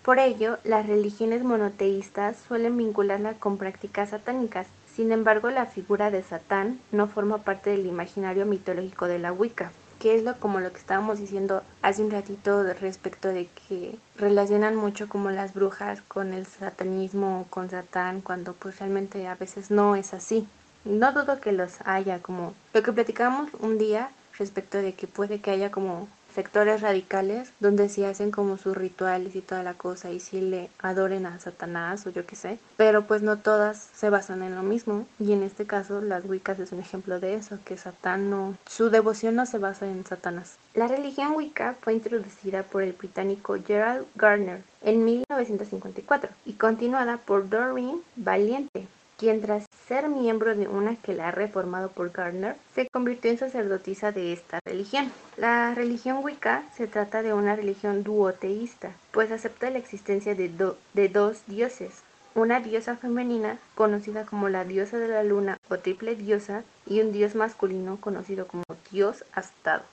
[0.03, 4.67] Por ello, las religiones monoteístas suelen vincularla con prácticas satánicas.
[4.95, 9.71] Sin embargo, la figura de Satán no forma parte del imaginario mitológico de la Wicca,
[10.01, 14.75] que es lo como lo que estábamos diciendo hace un ratito respecto de que relacionan
[14.75, 19.69] mucho como las brujas con el satanismo o con Satán, cuando pues realmente a veces
[19.69, 20.47] no es así.
[20.85, 24.09] No dudo que los haya, como lo que platicamos un día
[24.39, 29.35] respecto de que puede que haya como sectores radicales donde sí hacen como sus rituales
[29.35, 33.03] y toda la cosa y sí le adoren a Satanás o yo qué sé, pero
[33.03, 36.71] pues no todas se basan en lo mismo y en este caso las Wiccas es
[36.71, 40.57] un ejemplo de eso, que Satán no, su devoción no se basa en Satanás.
[40.73, 47.49] La religión Wicca fue introducida por el británico Gerald Gardner en 1954 y continuada por
[47.49, 48.87] Doreen Valiente
[49.21, 53.37] quien tras ser miembro de una que la ha reformado por Gardner, se convirtió en
[53.37, 55.11] sacerdotisa de esta religión.
[55.37, 60.49] La religión Wicca se trata de una religión duoteísta, pues acepta la existencia de,
[60.95, 62.01] de dos dioses,
[62.33, 67.11] una diosa femenina conocida como la diosa de la luna o triple diosa y un
[67.11, 69.83] dios masculino conocido como dios astado.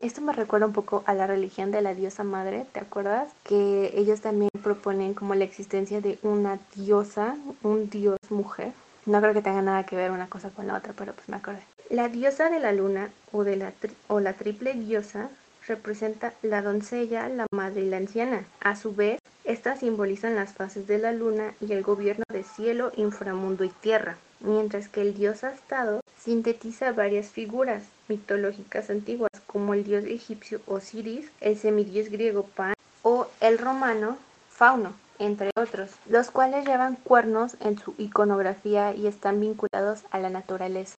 [0.00, 3.32] Esto me recuerda un poco a la religión de la diosa madre, ¿te acuerdas?
[3.44, 8.72] Que ellos también proponen como la existencia de una diosa, un dios mujer.
[9.06, 11.36] No creo que tenga nada que ver una cosa con la otra, pero pues me
[11.36, 11.62] acordé.
[11.88, 13.72] La diosa de la luna o, de la,
[14.08, 15.30] o la triple diosa
[15.66, 18.44] representa la doncella, la madre y la anciana.
[18.60, 22.92] A su vez, estas simbolizan las fases de la luna y el gobierno de cielo,
[22.96, 29.84] inframundo y tierra, mientras que el dios astado sintetiza varias figuras mitológicas antiguas como el
[29.84, 34.18] dios egipcio Osiris, el semidios griego Pan o el romano
[34.50, 40.28] Fauno, entre otros, los cuales llevan cuernos en su iconografía y están vinculados a la
[40.28, 40.98] naturaleza.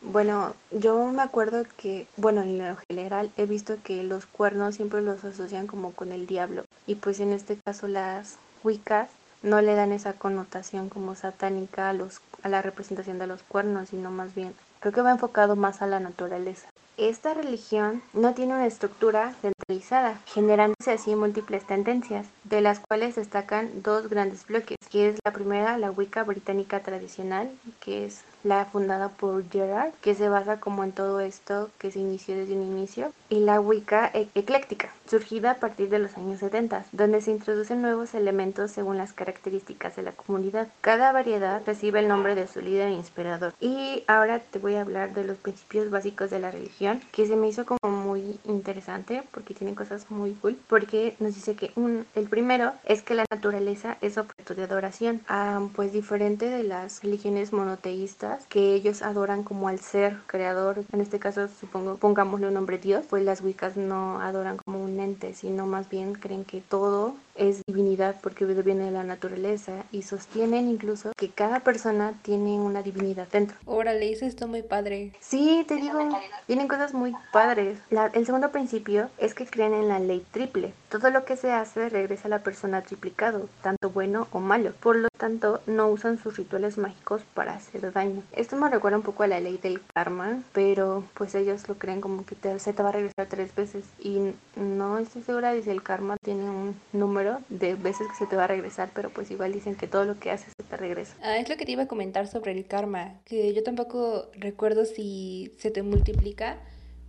[0.00, 5.02] Bueno, yo me acuerdo que, bueno, en lo general he visto que los cuernos siempre
[5.02, 9.08] los asocian como con el diablo y pues en este caso las Wiccas
[9.42, 13.88] no le dan esa connotación como satánica a, los, a la representación de los cuernos,
[13.88, 16.68] sino más bien creo que va enfocado más a la naturaleza.
[16.98, 23.82] Esta religión no tiene una estructura centralizada, generándose así múltiples tendencias, de las cuales destacan
[23.82, 29.10] dos grandes bloques, que es la primera, la Wicca británica tradicional, que es la fundada
[29.10, 33.12] por Gerard, que se basa como en todo esto que se inició desde un inicio,
[33.28, 38.14] y la Wicca ecléctica, surgida a partir de los años 70, donde se introducen nuevos
[38.14, 40.68] elementos según las características de la comunidad.
[40.80, 43.54] Cada variedad recibe el nombre de su líder inspirador.
[43.60, 47.36] Y ahora te voy a hablar de los principios básicos de la religión, que se
[47.36, 52.06] me hizo como muy interesante porque tiene cosas muy cool, porque nos dice que un,
[52.14, 57.02] el primero es que la naturaleza es objeto de adoración, ah, pues diferente de las
[57.02, 62.54] religiones monoteístas que ellos adoran como al ser creador, en este caso supongo pongámosle un
[62.54, 66.60] nombre Dios, pues las Wiccas no adoran como un ente, sino más bien creen que
[66.60, 72.58] todo es divinidad porque viene de la naturaleza y sostienen incluso que cada persona tiene
[72.58, 73.56] una divinidad dentro.
[73.66, 75.12] Órale, hice esto muy padre.
[75.20, 75.98] Sí, te digo,
[76.46, 77.78] tienen cosas muy padres.
[77.90, 80.72] el segundo principio es que creen en la ley triple.
[80.88, 84.72] Todo lo que se hace regresa a la persona triplicado, tanto bueno o malo.
[84.80, 88.22] Por lo tanto, no usan sus rituales mágicos para hacer daño.
[88.32, 92.00] Esto me recuerda un poco a la ley del karma, pero pues ellos lo creen
[92.00, 95.70] como que se te va a regresar tres veces y no estoy segura de si
[95.70, 99.30] el karma tiene un número de veces que se te va a regresar, pero pues
[99.30, 101.14] igual dicen que todo lo que haces se te regresa.
[101.22, 104.84] Ah, es lo que te iba a comentar sobre el karma, que yo tampoco recuerdo
[104.84, 106.58] si se te multiplica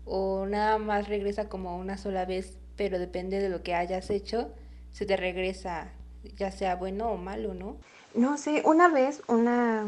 [0.06, 4.50] o nada más regresa como una sola vez, pero depende de lo que hayas hecho,
[4.91, 5.89] se te regresa,
[6.36, 7.78] ya sea bueno o malo, ¿no?
[8.13, 9.86] No sé, una vez una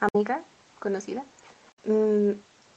[0.00, 0.42] amiga
[0.78, 1.24] conocida
[1.84, 2.30] mm,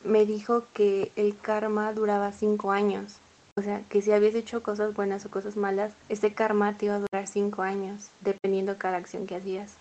[0.04, 3.17] me dijo que el karma duraba cinco años
[3.56, 6.95] O sea, que si habías hecho cosas buenas o cosas malas, este karma te iba
[6.95, 9.74] a durar cinco años, dependiendo cada acción que hacías.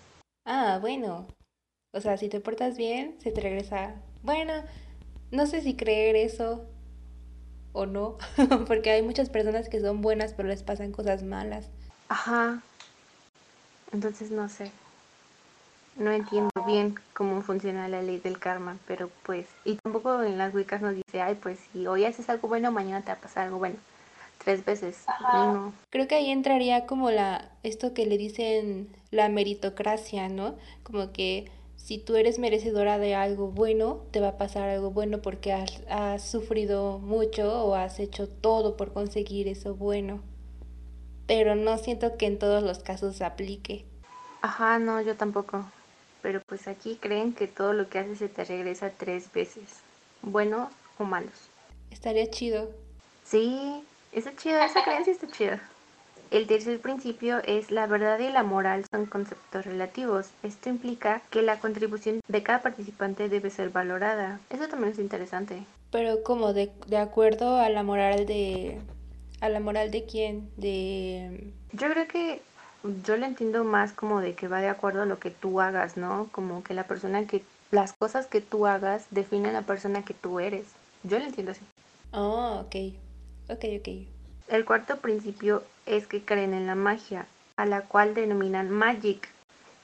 [0.45, 1.27] Ah, bueno.
[1.93, 3.95] O sea, si te portas bien, se te regresa.
[4.21, 4.53] Bueno,
[5.31, 6.65] no sé si creer eso
[7.71, 8.17] o no,
[8.67, 11.69] porque hay muchas personas que son buenas pero les pasan cosas malas.
[12.09, 12.61] Ajá.
[13.91, 14.71] Entonces no sé.
[15.95, 20.53] No entiendo bien cómo funciona la ley del karma, pero pues, y tampoco en las
[20.55, 23.47] wicas nos dice, ay, pues si hoy haces algo bueno, mañana te va a pasar
[23.47, 23.75] algo bueno.
[24.37, 25.03] Tres veces.
[25.33, 25.73] No.
[25.89, 30.55] Creo que ahí entraría como la, esto que le dicen la meritocracia, ¿no?
[30.83, 35.21] Como que si tú eres merecedora de algo bueno, te va a pasar algo bueno
[35.21, 40.21] porque has, has sufrido mucho o has hecho todo por conseguir eso bueno.
[41.29, 43.85] Pero no siento que en todos los casos se aplique.
[44.41, 45.63] Ajá, no, yo tampoco.
[46.23, 49.63] Pero pues aquí creen que todo lo que haces se te regresa tres veces.
[50.23, 51.51] Buenos o malos.
[51.91, 52.71] Estaría chido.
[53.25, 55.61] Sí, está chido, esa creencia está chida.
[56.31, 60.31] El tercer principio es la verdad y la moral son conceptos relativos.
[60.41, 64.39] Esto implica que la contribución de cada participante debe ser valorada.
[64.49, 65.63] Eso también es interesante.
[65.91, 68.81] Pero como de, de acuerdo a la moral de...
[69.41, 70.49] ¿A la moral de quién?
[70.57, 71.51] De...
[71.71, 72.41] Yo creo que
[73.05, 75.97] yo lo entiendo más como de que va de acuerdo a lo que tú hagas,
[75.97, 76.29] ¿no?
[76.31, 77.43] Como que la persona que...
[77.71, 80.65] Las cosas que tú hagas definen la persona que tú eres.
[81.03, 81.61] Yo lo entiendo así.
[82.11, 82.75] Oh, ok.
[83.49, 83.89] Ok, ok.
[84.47, 89.29] El cuarto principio es que creen en la magia, a la cual denominan magic.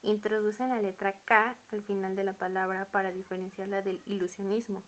[0.02, 4.82] Introducen la letra K al final de la palabra para diferenciarla del ilusionismo.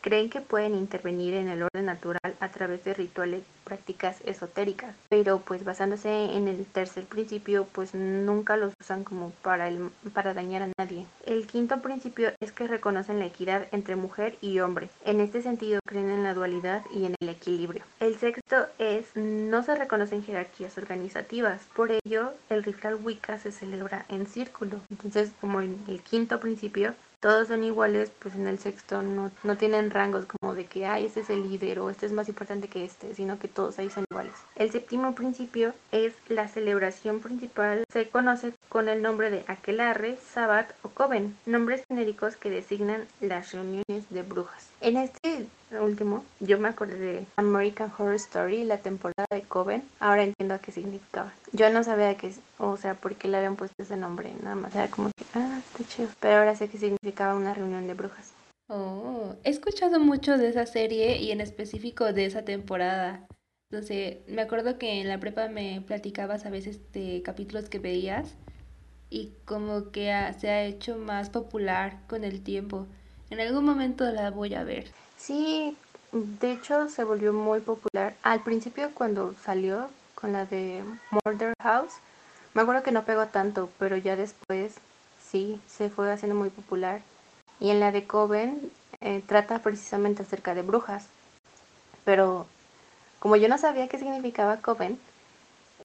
[0.00, 5.40] Creen que pueden intervenir en el orden natural a través de rituales, prácticas esotéricas, pero
[5.40, 10.62] pues basándose en el tercer principio, pues nunca los usan como para, el, para dañar
[10.62, 11.06] a nadie.
[11.24, 14.88] El quinto principio es que reconocen la equidad entre mujer y hombre.
[15.04, 17.82] En este sentido creen en la dualidad y en el equilibrio.
[17.98, 24.06] El sexto es no se reconocen jerarquías organizativas, por ello el ritual Wicca se celebra
[24.08, 24.80] en círculo.
[24.90, 26.94] Entonces, como en el quinto principio,
[27.26, 31.06] todos son iguales, pues en el sexto no, no tienen rangos como de que, ay,
[31.06, 33.90] este es el líder o este es más importante que este, sino que todos ahí
[33.90, 34.34] son iguales.
[34.54, 40.70] El séptimo principio es la celebración principal, se conoce con el nombre de Aquelarre, Sabbat
[40.82, 44.68] o Coven, nombres genéricos que designan las reuniones de brujas.
[44.80, 45.46] En este
[45.80, 49.82] último, yo me acordé de American Horror Story, la temporada de Coven.
[50.00, 51.32] Ahora entiendo a qué significaba.
[51.52, 54.74] Yo no sabía que, o sea, por qué le habían puesto ese nombre, nada más.
[54.74, 56.08] Era como que, ah, está chido.
[56.20, 58.32] Pero ahora sé que significaba una reunión de brujas.
[58.68, 63.26] Oh, he escuchado mucho de esa serie y en específico de esa temporada.
[63.70, 68.34] Entonces, me acuerdo que en la prepa me platicabas a veces de capítulos que veías
[69.10, 72.86] y como que se ha hecho más popular con el tiempo.
[73.30, 74.90] En algún momento la voy a ver.
[75.16, 75.76] Sí,
[76.12, 78.14] de hecho se volvió muy popular.
[78.22, 81.94] Al principio cuando salió con la de Murder House,
[82.54, 84.76] me acuerdo que no pegó tanto, pero ya después
[85.22, 87.02] sí, se fue haciendo muy popular.
[87.60, 91.06] Y en la de Coven eh, trata precisamente acerca de brujas.
[92.04, 92.46] Pero
[93.18, 94.98] como yo no sabía qué significaba Coven,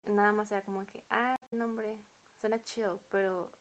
[0.04, 1.98] nada más era como que, ah, nombre
[2.42, 3.52] suena chill, pero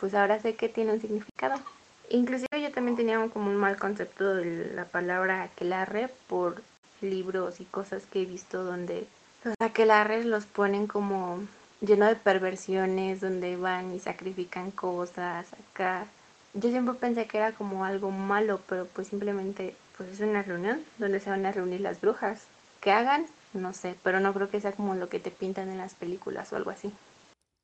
[0.00, 1.60] pues ahora sé que tiene un significado.
[2.08, 6.62] Inclusive yo también tenía como un mal concepto de la palabra aquelarre por
[7.02, 9.06] libros y cosas que he visto donde
[9.44, 11.40] los aquelarres los ponen como
[11.80, 16.06] lleno de perversiones, donde van y sacrifican cosas acá.
[16.54, 20.82] Yo siempre pensé que era como algo malo, pero pues simplemente pues es una reunión
[20.98, 22.42] donde se van a reunir las brujas.
[22.80, 23.26] ¿Qué hagan?
[23.52, 26.52] No sé, pero no creo que sea como lo que te pintan en las películas
[26.52, 26.92] o algo así.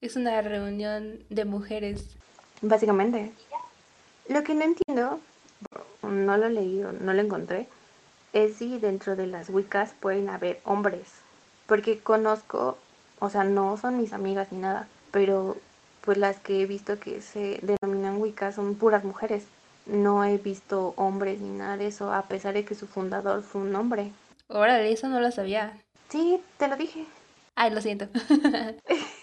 [0.03, 2.05] Es una reunión de mujeres.
[2.61, 3.33] Básicamente.
[4.29, 5.21] Lo que no entiendo,
[6.03, 7.67] no lo he leído, no lo encontré,
[8.35, 11.07] es si dentro de las Wiccas pueden haber hombres.
[11.67, 12.77] Porque conozco,
[13.21, 15.57] o sea, no son mis amigas ni nada, pero
[16.03, 19.45] pues las que he visto que se denominan Wiccas son puras mujeres.
[19.87, 23.63] No he visto hombres ni nada de eso, a pesar de que su fundador fue
[23.63, 24.13] un hombre.
[24.49, 25.73] Órale, eso no lo sabía.
[26.11, 27.07] Sí, te lo dije.
[27.55, 28.09] Ay, lo siento.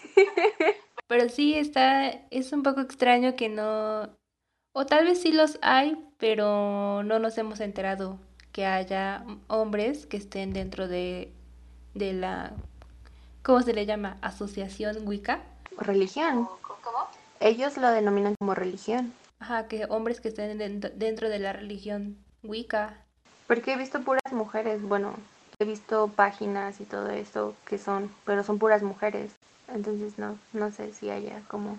[1.06, 4.08] Pero sí está, es un poco extraño que no,
[4.72, 8.18] o tal vez sí los hay, pero no nos hemos enterado
[8.52, 11.32] que haya hombres que estén dentro de,
[11.94, 12.52] de la,
[13.42, 14.16] ¿cómo se le llama?
[14.20, 15.42] Asociación Wicca.
[15.78, 16.48] Religión.
[17.40, 19.12] Ellos lo denominan como religión.
[19.38, 22.96] Ajá, que hombres que estén dentro, dentro de la religión Wicca.
[23.46, 25.14] Porque he visto puras mujeres, bueno,
[25.58, 29.32] he visto páginas y todo eso que son, pero son puras mujeres.
[29.74, 31.78] Entonces no, no sé si haya como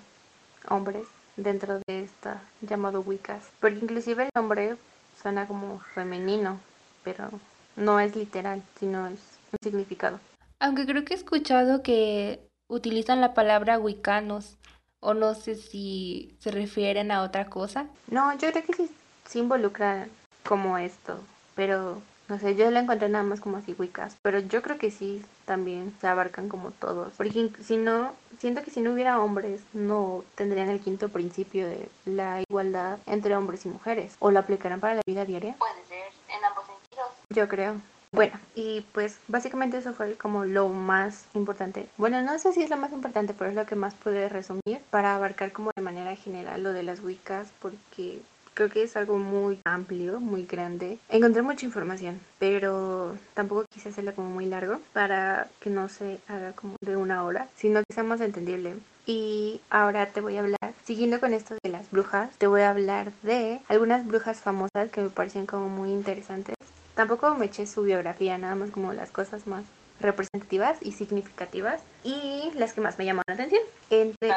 [0.67, 3.43] hombres dentro de esta llamado Wiccas.
[3.59, 4.75] Porque inclusive el nombre
[5.21, 6.59] suena como femenino,
[7.03, 7.29] pero
[7.77, 9.19] no es literal, sino es
[9.51, 10.19] un significado.
[10.59, 14.57] Aunque creo que he escuchado que utilizan la palabra wicanos,
[14.99, 17.87] o no sé si se refieren a otra cosa.
[18.07, 18.91] No, yo creo que sí,
[19.25, 20.07] sí involucra
[20.43, 21.21] como esto,
[21.55, 24.91] pero no sé, yo la encontré nada más como así wicas, pero yo creo que
[24.91, 29.61] sí también se abarcan como todos, porque si no, siento que si no hubiera hombres,
[29.73, 34.79] no tendrían el quinto principio de la igualdad entre hombres y mujeres, o lo aplicarán
[34.79, 35.55] para la vida diaria.
[35.57, 37.09] Puede ser en ambos sentidos.
[37.29, 37.75] Yo creo.
[38.11, 41.89] Bueno, y pues básicamente eso fue como lo más importante.
[41.97, 44.79] Bueno, no sé si es lo más importante, pero es lo que más pude resumir
[44.89, 48.21] para abarcar como de manera general lo de las wicas, porque
[48.55, 50.97] creo que es algo muy amplio, muy grande.
[51.09, 56.53] Encontré mucha información, pero tampoco quise hacerlo como muy largo para que no se haga
[56.53, 58.75] como de una hora, sino que sea más entendible.
[59.05, 62.71] Y ahora te voy a hablar, siguiendo con esto de las brujas, te voy a
[62.71, 66.55] hablar de algunas brujas famosas que me parecen como muy interesantes.
[66.95, 69.63] Tampoco me eché su biografía, nada más como las cosas más
[69.99, 73.61] representativas y significativas y las que más me llaman la atención.
[73.89, 74.33] Entre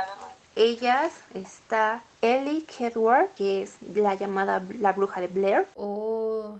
[0.59, 5.67] ellas está Ellie Kedward, que es la llamada la bruja de Blair.
[5.77, 6.59] Oh,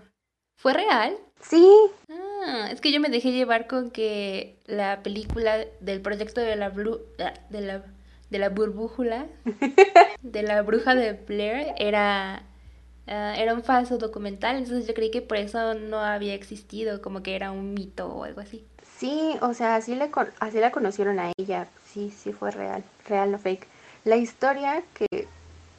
[0.55, 1.17] ¿fue real?
[1.41, 1.69] Sí.
[2.09, 6.69] Ah, es que yo me dejé llevar con que la película del proyecto de la
[6.69, 7.83] bru de la
[8.29, 9.25] de la burbújula
[10.21, 12.43] de la bruja de Blair era
[13.07, 17.21] ah, era un falso documental, entonces yo creí que por eso no había existido, como
[17.21, 18.65] que era un mito o algo así.
[18.97, 23.31] Sí, o sea, así, le así la conocieron a ella, sí, sí fue real, real,
[23.31, 23.67] no fake.
[24.09, 25.27] La historia que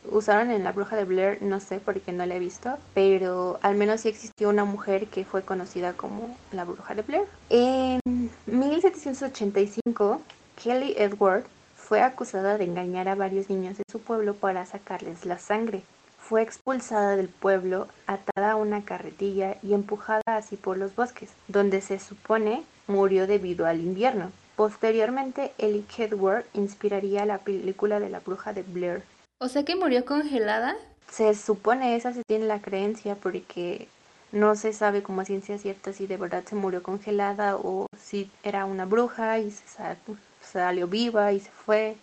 [0.08, 3.74] usaron en La Bruja de Blair, no sé porque no la he visto, pero al
[3.74, 7.24] menos sí existió una mujer que fue conocida como La Bruja de Blair.
[7.48, 7.98] En
[8.46, 10.22] 1785,
[10.62, 11.42] Kelly Edward
[11.74, 15.82] fue acusada de engañar a varios niños de su pueblo para sacarles la sangre.
[16.16, 21.80] Fue expulsada del pueblo, atada a una carretilla y empujada así por los bosques, donde
[21.80, 24.30] se supone murió debido al invierno.
[24.60, 29.02] Posteriormente, Ellie Kedward inspiraría la película de la bruja de Blair.
[29.38, 30.76] O sea que murió congelada.
[31.10, 33.88] Se supone, esa se tiene la creencia porque
[34.32, 38.30] no se sabe como a ciencia cierta si de verdad se murió congelada o si
[38.42, 39.96] era una bruja y se
[40.42, 41.96] salió viva y se fue.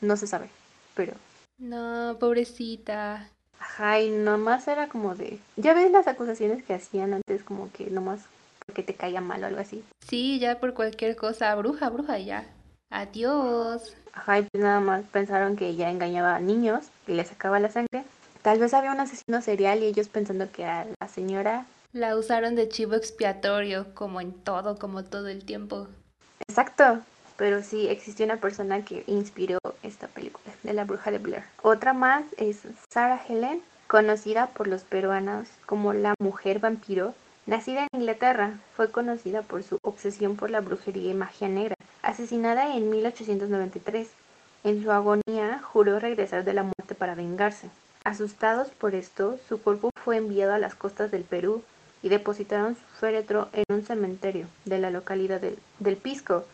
[0.00, 0.48] No se sabe,
[0.96, 1.12] pero...
[1.60, 3.28] No, pobrecita.
[3.60, 5.38] Ajá, y nomás era como de...
[5.54, 8.22] Ya ves las acusaciones que hacían antes, como que nomás
[8.66, 9.84] porque te caía mal o algo así.
[10.06, 12.46] Sí, ya por cualquier cosa, bruja, bruja, ya.
[12.90, 13.96] Adiós.
[14.12, 17.70] Ajá, y pues nada más pensaron que ella engañaba a niños y le sacaba la
[17.70, 18.04] sangre.
[18.42, 21.66] Tal vez había un asesino serial y ellos pensando que a la señora...
[21.92, 25.86] La usaron de chivo expiatorio, como en todo, como todo el tiempo.
[26.48, 27.00] Exacto,
[27.36, 31.44] pero sí existió una persona que inspiró esta película de la bruja de Blair.
[31.62, 32.62] Otra más es
[32.92, 37.14] Sarah Helen, conocida por los peruanos como la mujer vampiro,
[37.46, 41.74] Nacida en Inglaterra, fue conocida por su obsesión por la brujería y magia negra.
[42.00, 44.08] Asesinada en 1893,
[44.64, 47.68] en su agonía juró regresar de la muerte para vengarse.
[48.02, 51.62] Asustados por esto, su cuerpo fue enviado a las costas del Perú
[52.02, 55.42] y depositaron su féretro en un cementerio de la localidad
[55.78, 56.46] del, Pisco,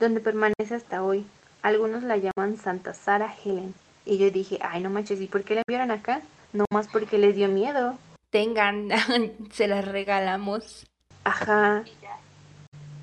[0.00, 1.24] donde permanece hasta hoy.
[1.62, 3.74] Algunos la llaman Santa Sara Helen.
[4.04, 6.20] Y yo dije, ay, no manches, ¿y por qué la enviaron acá?
[6.52, 7.96] No más porque les dio miedo
[8.32, 8.88] tengan,
[9.52, 10.86] se las regalamos.
[11.22, 11.84] Ajá.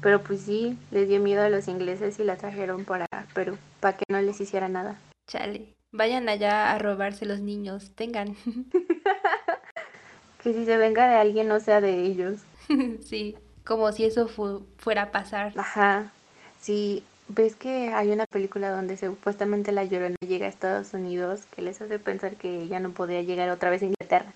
[0.01, 3.95] Pero pues sí, les dio miedo a los ingleses y la trajeron para Perú, para
[3.95, 4.97] que no les hiciera nada.
[5.27, 8.35] Chale, vayan allá a robarse los niños, tengan.
[10.43, 12.41] que si se venga de alguien no sea de ellos.
[13.05, 15.53] sí, como si eso fuera a pasar.
[15.57, 16.11] Ajá,
[16.59, 21.61] sí, ves que hay una película donde supuestamente la llorona llega a Estados Unidos que
[21.61, 24.33] les hace pensar que ella no podría llegar otra vez a Inglaterra.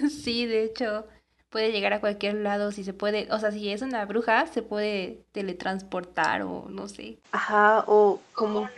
[0.10, 1.06] sí, de hecho,
[1.50, 4.62] puede llegar a cualquier lado si se puede, o sea, si es una bruja, se
[4.62, 7.18] puede teletransportar o no sé.
[7.32, 8.68] Ajá, o como...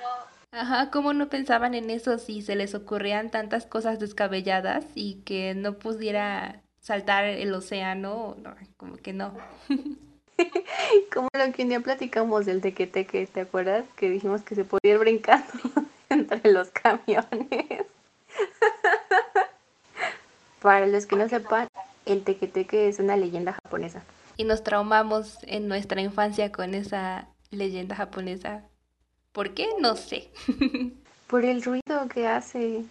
[0.53, 5.53] Ajá, ¿cómo no pensaban en eso si se les ocurrían tantas cosas descabelladas y que
[5.55, 8.37] no pudiera saltar el océano?
[8.41, 9.35] No, como que no.
[11.13, 13.85] como lo que un día platicamos del tequeteque, ¿te acuerdas?
[13.97, 15.53] Que dijimos que se podía ir brincando
[16.09, 17.87] entre los camiones.
[20.65, 21.69] Para los que no sepan,
[22.07, 24.03] el tequeteque es una leyenda japonesa.
[24.39, 28.63] Y nos traumamos en nuestra infancia con esa leyenda japonesa.
[29.33, 29.69] ¿Por qué?
[29.79, 30.31] No sé.
[31.27, 32.83] Por el ruido que hace.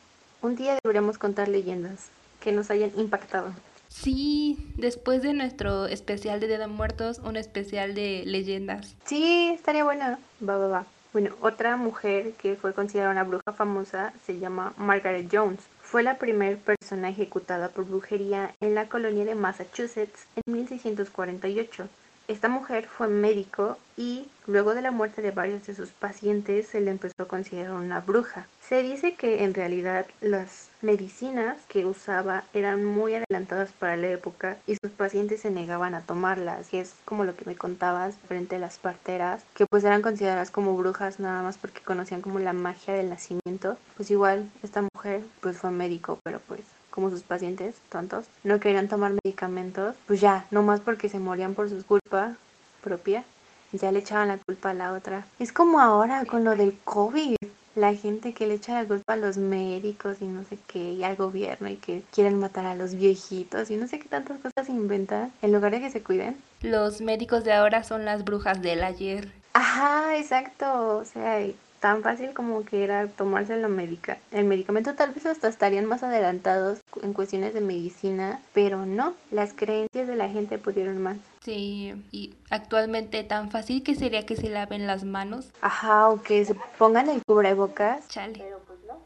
[0.43, 2.09] Un día deberíamos contar leyendas
[2.41, 3.51] que nos hayan impactado.
[3.87, 8.95] Sí, después de nuestro especial de Día de Muertos, un especial de leyendas.
[9.05, 10.19] Sí, estaría bueno.
[10.47, 10.85] Va, va, va.
[11.11, 15.72] Bueno, otra mujer que fue considerada una bruja famosa se llama Margaret Jones.
[15.93, 21.87] Fue la primera persona ejecutada por brujería en la colonia de Massachusetts en 1648.
[22.27, 26.81] Esta mujer fue médico y luego de la muerte de varios de sus pacientes se
[26.81, 28.47] le empezó a considerar una bruja.
[28.61, 34.57] Se dice que en realidad las medicinas que usaba eran muy adelantadas para la época
[34.67, 38.55] y sus pacientes se negaban a tomarlas y es como lo que me contabas frente
[38.55, 42.53] a las parteras que pues eran consideradas como brujas nada más porque conocían como la
[42.53, 46.61] magia del nacimiento pues igual esta mujer pues fue médico pero pues
[46.93, 51.55] como sus pacientes tontos no querían tomar medicamentos pues ya no más porque se morían
[51.55, 52.35] por su culpa
[52.83, 53.23] propia
[53.71, 57.35] ya le echaban la culpa a la otra es como ahora con lo del COVID
[57.75, 61.03] la gente que le echa la culpa a los médicos y no sé qué, y
[61.03, 64.69] al gobierno y que quieren matar a los viejitos y no sé qué tantas cosas
[64.69, 66.37] inventan en lugar de que se cuiden.
[66.61, 69.31] Los médicos de ahora son las brujas del ayer.
[69.53, 70.97] Ajá, exacto.
[70.97, 71.39] O sea,
[71.83, 76.01] tan fácil como que era tomarse la medica el medicamento tal vez hasta estarían más
[76.01, 81.17] adelantados en cuestiones de medicina pero no las creencias de la gente pudieron más.
[81.43, 85.51] Sí y actualmente tan fácil que sería que se laven las manos.
[85.59, 88.07] Ajá o que se pongan el cubrebocas.
[88.07, 88.45] Chale.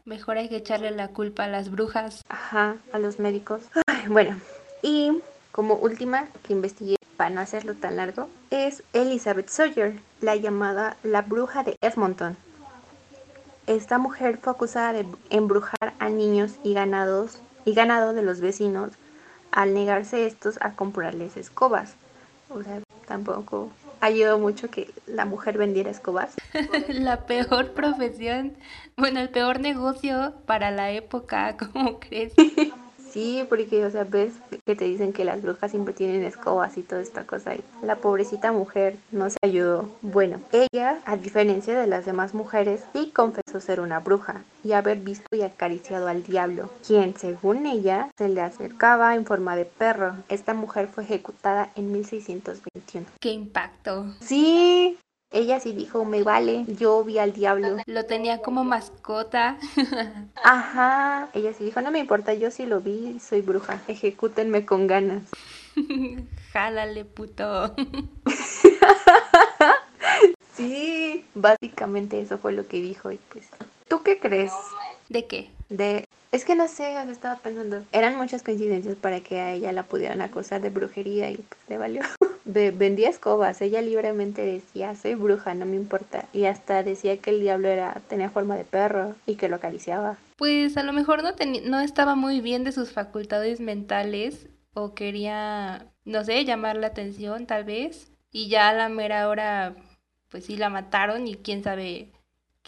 [0.04, 2.22] Mejor hay que echarle la culpa a las brujas.
[2.28, 3.62] Ajá a los médicos.
[3.88, 4.36] Ay, bueno
[4.82, 5.20] y
[5.50, 11.22] como última que investigué para no hacerlo tan largo, es Elizabeth Sawyer, la llamada la
[11.22, 12.36] bruja de Edmonton.
[13.68, 18.92] Esta mujer fue acusada de embrujar a niños y ganados y ganado de los vecinos
[19.52, 21.94] al negarse estos a comprarles escobas.
[22.48, 26.34] O sea, tampoco ayudó mucho que la mujer vendiera escobas.
[26.88, 28.54] la peor profesión,
[28.96, 32.32] bueno, el peor negocio para la época, ¿cómo crees?
[33.18, 36.82] Sí, porque, o sea, ves que te dicen que las brujas siempre tienen escobas y
[36.82, 37.56] toda esta cosa.
[37.56, 39.88] Y la pobrecita mujer no se ayudó.
[40.02, 44.98] Bueno, ella, a diferencia de las demás mujeres, sí confesó ser una bruja y haber
[44.98, 50.14] visto y acariciado al diablo, quien, según ella, se le acercaba en forma de perro.
[50.28, 53.04] Esta mujer fue ejecutada en 1621.
[53.20, 54.14] ¡Qué impacto!
[54.20, 54.96] Sí,
[55.30, 57.76] ella sí dijo, me vale, yo vi al diablo.
[57.84, 59.58] Lo tenía como mascota.
[60.42, 61.28] Ajá.
[61.34, 63.82] Ella sí dijo, no me importa, yo sí lo vi, soy bruja.
[63.88, 65.22] Ejecútenme con ganas.
[66.52, 67.74] Jálale, puto.
[70.56, 73.12] sí, básicamente eso fue lo que dijo.
[73.12, 73.48] Y pues,
[73.86, 74.52] ¿tú qué crees?
[75.10, 75.50] ¿De qué?
[75.68, 77.84] De es que no sé, estaba pensando.
[77.90, 81.78] Eran muchas coincidencias para que a ella la pudieran acusar de brujería y pues le
[81.78, 82.02] valió.
[82.48, 86.26] Vendía escobas, ella libremente decía, soy bruja, no me importa.
[86.32, 90.16] Y hasta decía que el diablo era tenía forma de perro y que lo acariciaba.
[90.36, 91.30] Pues a lo mejor no,
[91.64, 97.46] no estaba muy bien de sus facultades mentales o quería, no sé, llamar la atención
[97.46, 98.10] tal vez.
[98.30, 99.74] Y ya a la mera hora,
[100.28, 102.12] pues sí la mataron y quién sabe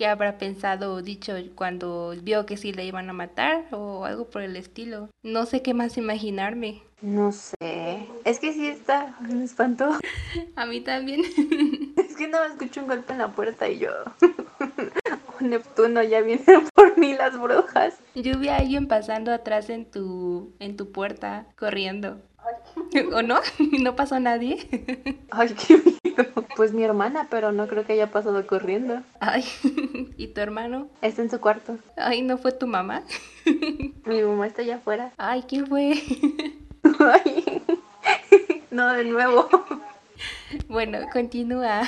[0.00, 4.30] qué habrá pensado o dicho cuando vio que sí le iban a matar o algo
[4.30, 5.10] por el estilo.
[5.22, 6.82] No sé qué más imaginarme.
[7.02, 8.06] No sé.
[8.24, 9.14] Es que sí está.
[9.20, 9.90] Me espantó.
[10.56, 11.20] A mí también.
[11.98, 13.90] Es que no escucho un golpe en la puerta y yo.
[15.40, 16.44] Neptuno ya viene
[16.74, 17.98] por mí las brujas.
[18.14, 22.20] Yo vi a alguien pasando atrás en tu en tu puerta corriendo.
[23.14, 23.40] ¿O no?
[23.80, 24.58] ¿No pasó nadie?
[25.30, 26.44] Ay, qué miedo.
[26.56, 29.02] Pues mi hermana, pero no creo que haya pasado corriendo.
[29.20, 29.44] Ay,
[30.16, 30.88] ¿y tu hermano?
[31.00, 31.78] Está en su cuarto.
[31.96, 33.02] Ay, ¿no fue tu mamá?
[34.04, 35.12] Mi mamá está allá afuera.
[35.16, 36.02] Ay, ¿quién fue?
[37.00, 37.62] Ay,
[38.70, 39.48] no, de nuevo.
[40.68, 41.82] Bueno, continúa.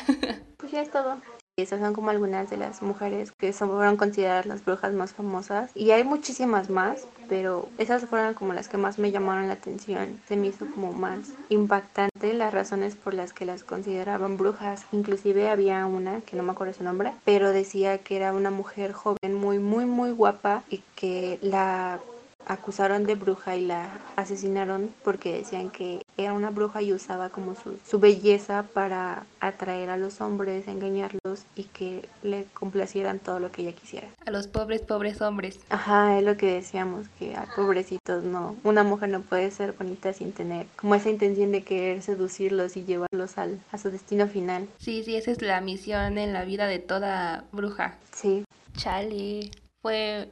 [0.56, 1.18] Pues ya es todo.
[1.58, 5.70] Esas son como algunas de las mujeres que fueron consideradas las brujas más famosas.
[5.74, 10.18] Y hay muchísimas más, pero esas fueron como las que más me llamaron la atención.
[10.26, 14.86] Se me hizo como más impactante las razones por las que las consideraban brujas.
[14.92, 18.92] Inclusive había una, que no me acuerdo su nombre, pero decía que era una mujer
[18.92, 22.00] joven muy, muy, muy guapa y que la
[22.46, 27.54] acusaron de bruja y la asesinaron porque decían que era una bruja y usaba como
[27.54, 33.50] su, su, belleza para atraer a los hombres, engañarlos y que le complacieran todo lo
[33.50, 34.08] que ella quisiera.
[34.26, 35.60] A los pobres, pobres hombres.
[35.70, 40.12] Ajá, es lo que decíamos, que a pobrecitos no, una mujer no puede ser bonita
[40.12, 44.68] sin tener como esa intención de querer seducirlos y llevarlos al, a su destino final.
[44.78, 47.96] Sí, sí, esa es la misión en la vida de toda bruja.
[48.12, 48.44] Sí.
[48.76, 49.50] Chale,
[49.82, 50.30] fue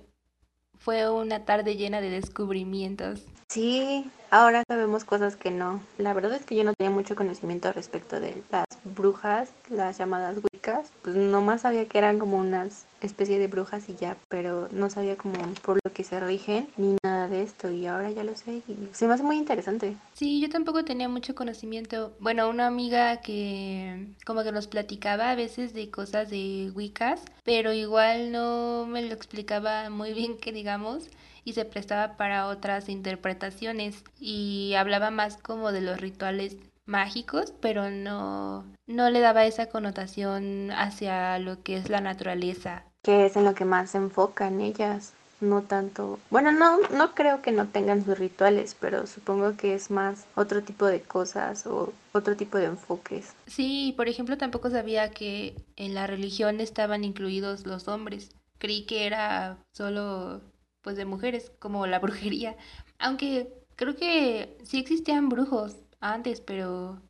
[0.81, 3.21] fue una tarde llena de descubrimientos.
[3.51, 5.81] Sí, ahora sabemos cosas que no.
[5.99, 10.37] La verdad es que yo no tenía mucho conocimiento respecto de las brujas, las llamadas
[10.37, 10.93] wiccas.
[11.03, 15.17] Pues nomás sabía que eran como unas especie de brujas y ya, pero no sabía
[15.17, 18.63] como por lo que se rigen ni nada de esto y ahora ya lo sé
[18.69, 19.97] y se me hace muy interesante.
[20.15, 22.13] Sí, yo tampoco tenía mucho conocimiento.
[22.21, 27.73] Bueno, una amiga que como que nos platicaba a veces de cosas de wiccas, pero
[27.73, 31.09] igual no me lo explicaba muy bien que digamos
[31.45, 37.91] y se prestaba para otras interpretaciones y hablaba más como de los rituales mágicos, pero
[37.91, 42.85] no, no le daba esa connotación hacia lo que es la naturaleza.
[43.03, 46.19] Que es en lo que más se enfocan ellas, no tanto.
[46.31, 50.63] Bueno, no, no creo que no tengan sus rituales, pero supongo que es más otro
[50.63, 53.35] tipo de cosas o otro tipo de enfoques.
[53.47, 58.31] Sí, por ejemplo, tampoco sabía que en la religión estaban incluidos los hombres.
[58.59, 60.43] Creí que era solo
[60.83, 62.57] pues de mujeres, como la brujería.
[62.99, 67.01] Aunque creo que sí existían brujos antes, pero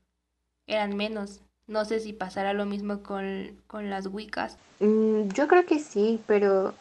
[0.67, 1.41] eran menos.
[1.67, 4.57] No sé si pasará lo mismo con, con las Wiccas.
[4.81, 6.75] Mm, yo creo que sí, pero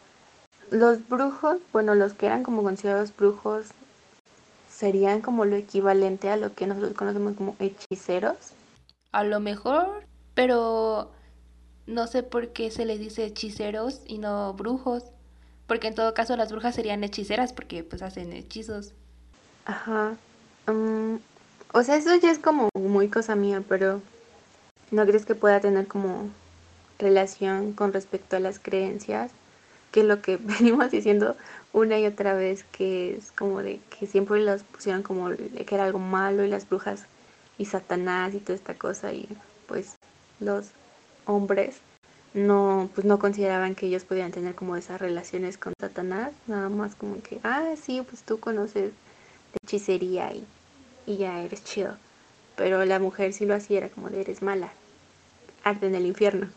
[0.70, 3.66] los brujos, bueno, los que eran como considerados brujos,
[4.68, 8.36] serían como lo equivalente a lo que nosotros conocemos como hechiceros.
[9.12, 11.10] A lo mejor, pero
[11.86, 15.04] no sé por qué se les dice hechiceros y no brujos.
[15.70, 18.92] Porque en todo caso las brujas serían hechiceras porque pues hacen hechizos.
[19.64, 20.16] Ajá.
[20.66, 21.18] Mm,
[21.72, 24.02] o sea, eso ya es como muy cosa mía, pero
[24.90, 26.28] ¿no crees que pueda tener como
[26.98, 29.30] relación con respecto a las creencias?
[29.92, 31.36] Que lo que venimos diciendo
[31.72, 35.84] una y otra vez, que es como de que siempre las pusieron como que era
[35.84, 37.06] algo malo y las brujas
[37.58, 39.28] y Satanás y toda esta cosa y
[39.68, 39.94] pues
[40.40, 40.70] los
[41.26, 41.76] hombres
[42.34, 46.94] no pues no consideraban que ellos podían tener como esas relaciones con Satanás, nada más
[46.94, 50.44] como que, ah, sí, pues tú conoces de hechicería y,
[51.06, 51.96] y ya eres chido.
[52.56, 54.70] Pero la mujer sí lo hacía, era como de eres mala,
[55.64, 56.48] arte en el infierno.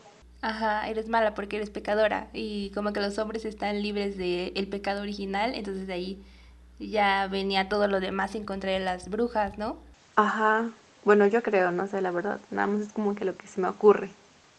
[0.42, 4.68] Ajá, eres mala porque eres pecadora y como que los hombres están libres del el
[4.68, 6.18] pecado original, entonces de ahí
[6.78, 9.78] ya venía todo lo demás en contra de las brujas, ¿no?
[10.16, 10.70] Ajá,
[11.04, 13.60] bueno, yo creo, no sé, la verdad, nada más es como que lo que se
[13.60, 14.10] me ocurre.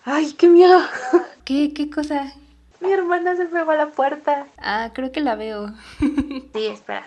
[0.05, 0.79] ¡Ay, qué miedo!
[1.45, 2.31] ¿Qué, qué cosa?
[2.79, 4.45] Mi hermana se pegó a la puerta.
[4.59, 5.73] Ah, creo que la veo.
[6.53, 7.03] Sí, espera.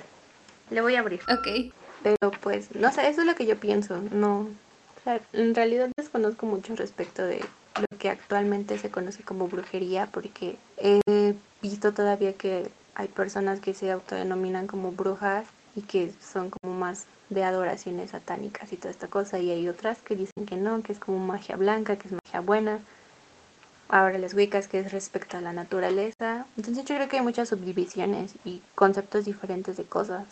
[0.71, 1.21] Le voy a abrir.
[1.23, 1.73] ok.
[2.03, 3.99] Pero pues, no sé, eso es lo que yo pienso.
[4.13, 9.49] No, o sea, en realidad desconozco mucho respecto de lo que actualmente se conoce como
[9.49, 11.01] brujería porque he
[11.63, 15.47] visto todavía que hay personas que se autodenominan como brujas
[15.79, 20.03] y que son como más de adoraciones satánicas y toda esta cosa y hay otras
[20.03, 22.81] que dicen que no, que es como magia blanca, que es magia buena.
[23.89, 26.47] Ahora las wicas que es respecto a la naturaleza.
[26.57, 30.27] Entonces yo creo que hay muchas subdivisiones y conceptos diferentes de cosas.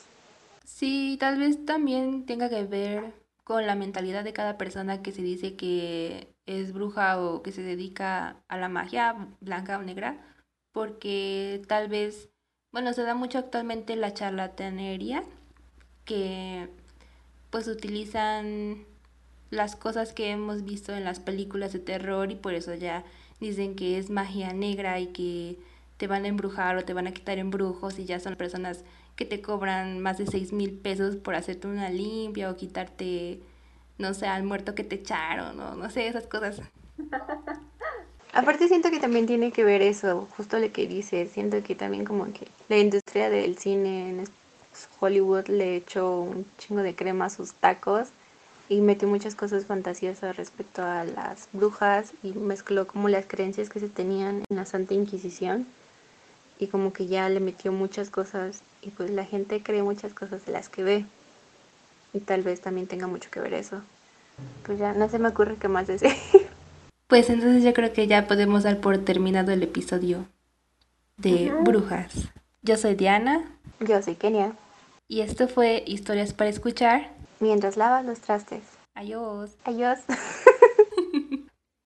[0.64, 5.22] Sí, tal vez también tenga que ver con la mentalidad de cada persona que se
[5.22, 10.18] dice que es bruja o que se dedica a la magia blanca o negra,
[10.72, 12.28] porque tal vez,
[12.72, 15.24] bueno, se da mucho actualmente la charlatanería,
[16.04, 16.68] que
[17.50, 18.84] pues utilizan
[19.50, 23.04] las cosas que hemos visto en las películas de terror y por eso ya
[23.40, 25.58] dicen que es magia negra y que
[25.96, 28.84] te van a embrujar o te van a quitar embrujos y ya son personas
[29.16, 33.40] que te cobran más de seis mil pesos por hacerte una limpia o quitarte,
[33.98, 36.60] no sé, al muerto que te echaron o no sé, esas cosas.
[38.36, 42.04] Aparte siento que también tiene que ver eso, justo lo que dice, siento que también
[42.04, 44.24] como que la industria del cine en
[45.00, 48.08] Hollywood le echó un chingo de crema a sus tacos
[48.68, 53.80] y metió muchas cosas fantasiosas respecto a las brujas y mezcló como las creencias que
[53.80, 55.64] se tenían en la Santa Inquisición
[56.58, 60.44] y como que ya le metió muchas cosas y pues la gente cree muchas cosas
[60.44, 61.04] de las que ve
[62.12, 63.80] y tal vez también tenga mucho que ver eso.
[64.66, 66.10] Pues ya no se me ocurre qué más decir.
[67.06, 70.26] Pues entonces yo creo que ya podemos dar por terminado el episodio
[71.16, 72.12] de brujas.
[72.62, 73.44] Yo soy Diana.
[73.80, 74.56] Yo soy Kenia.
[75.08, 77.12] Y esto fue Historias para escuchar.
[77.38, 78.62] Mientras lavas los trastes.
[78.94, 79.52] Adiós.
[79.64, 80.00] Adiós.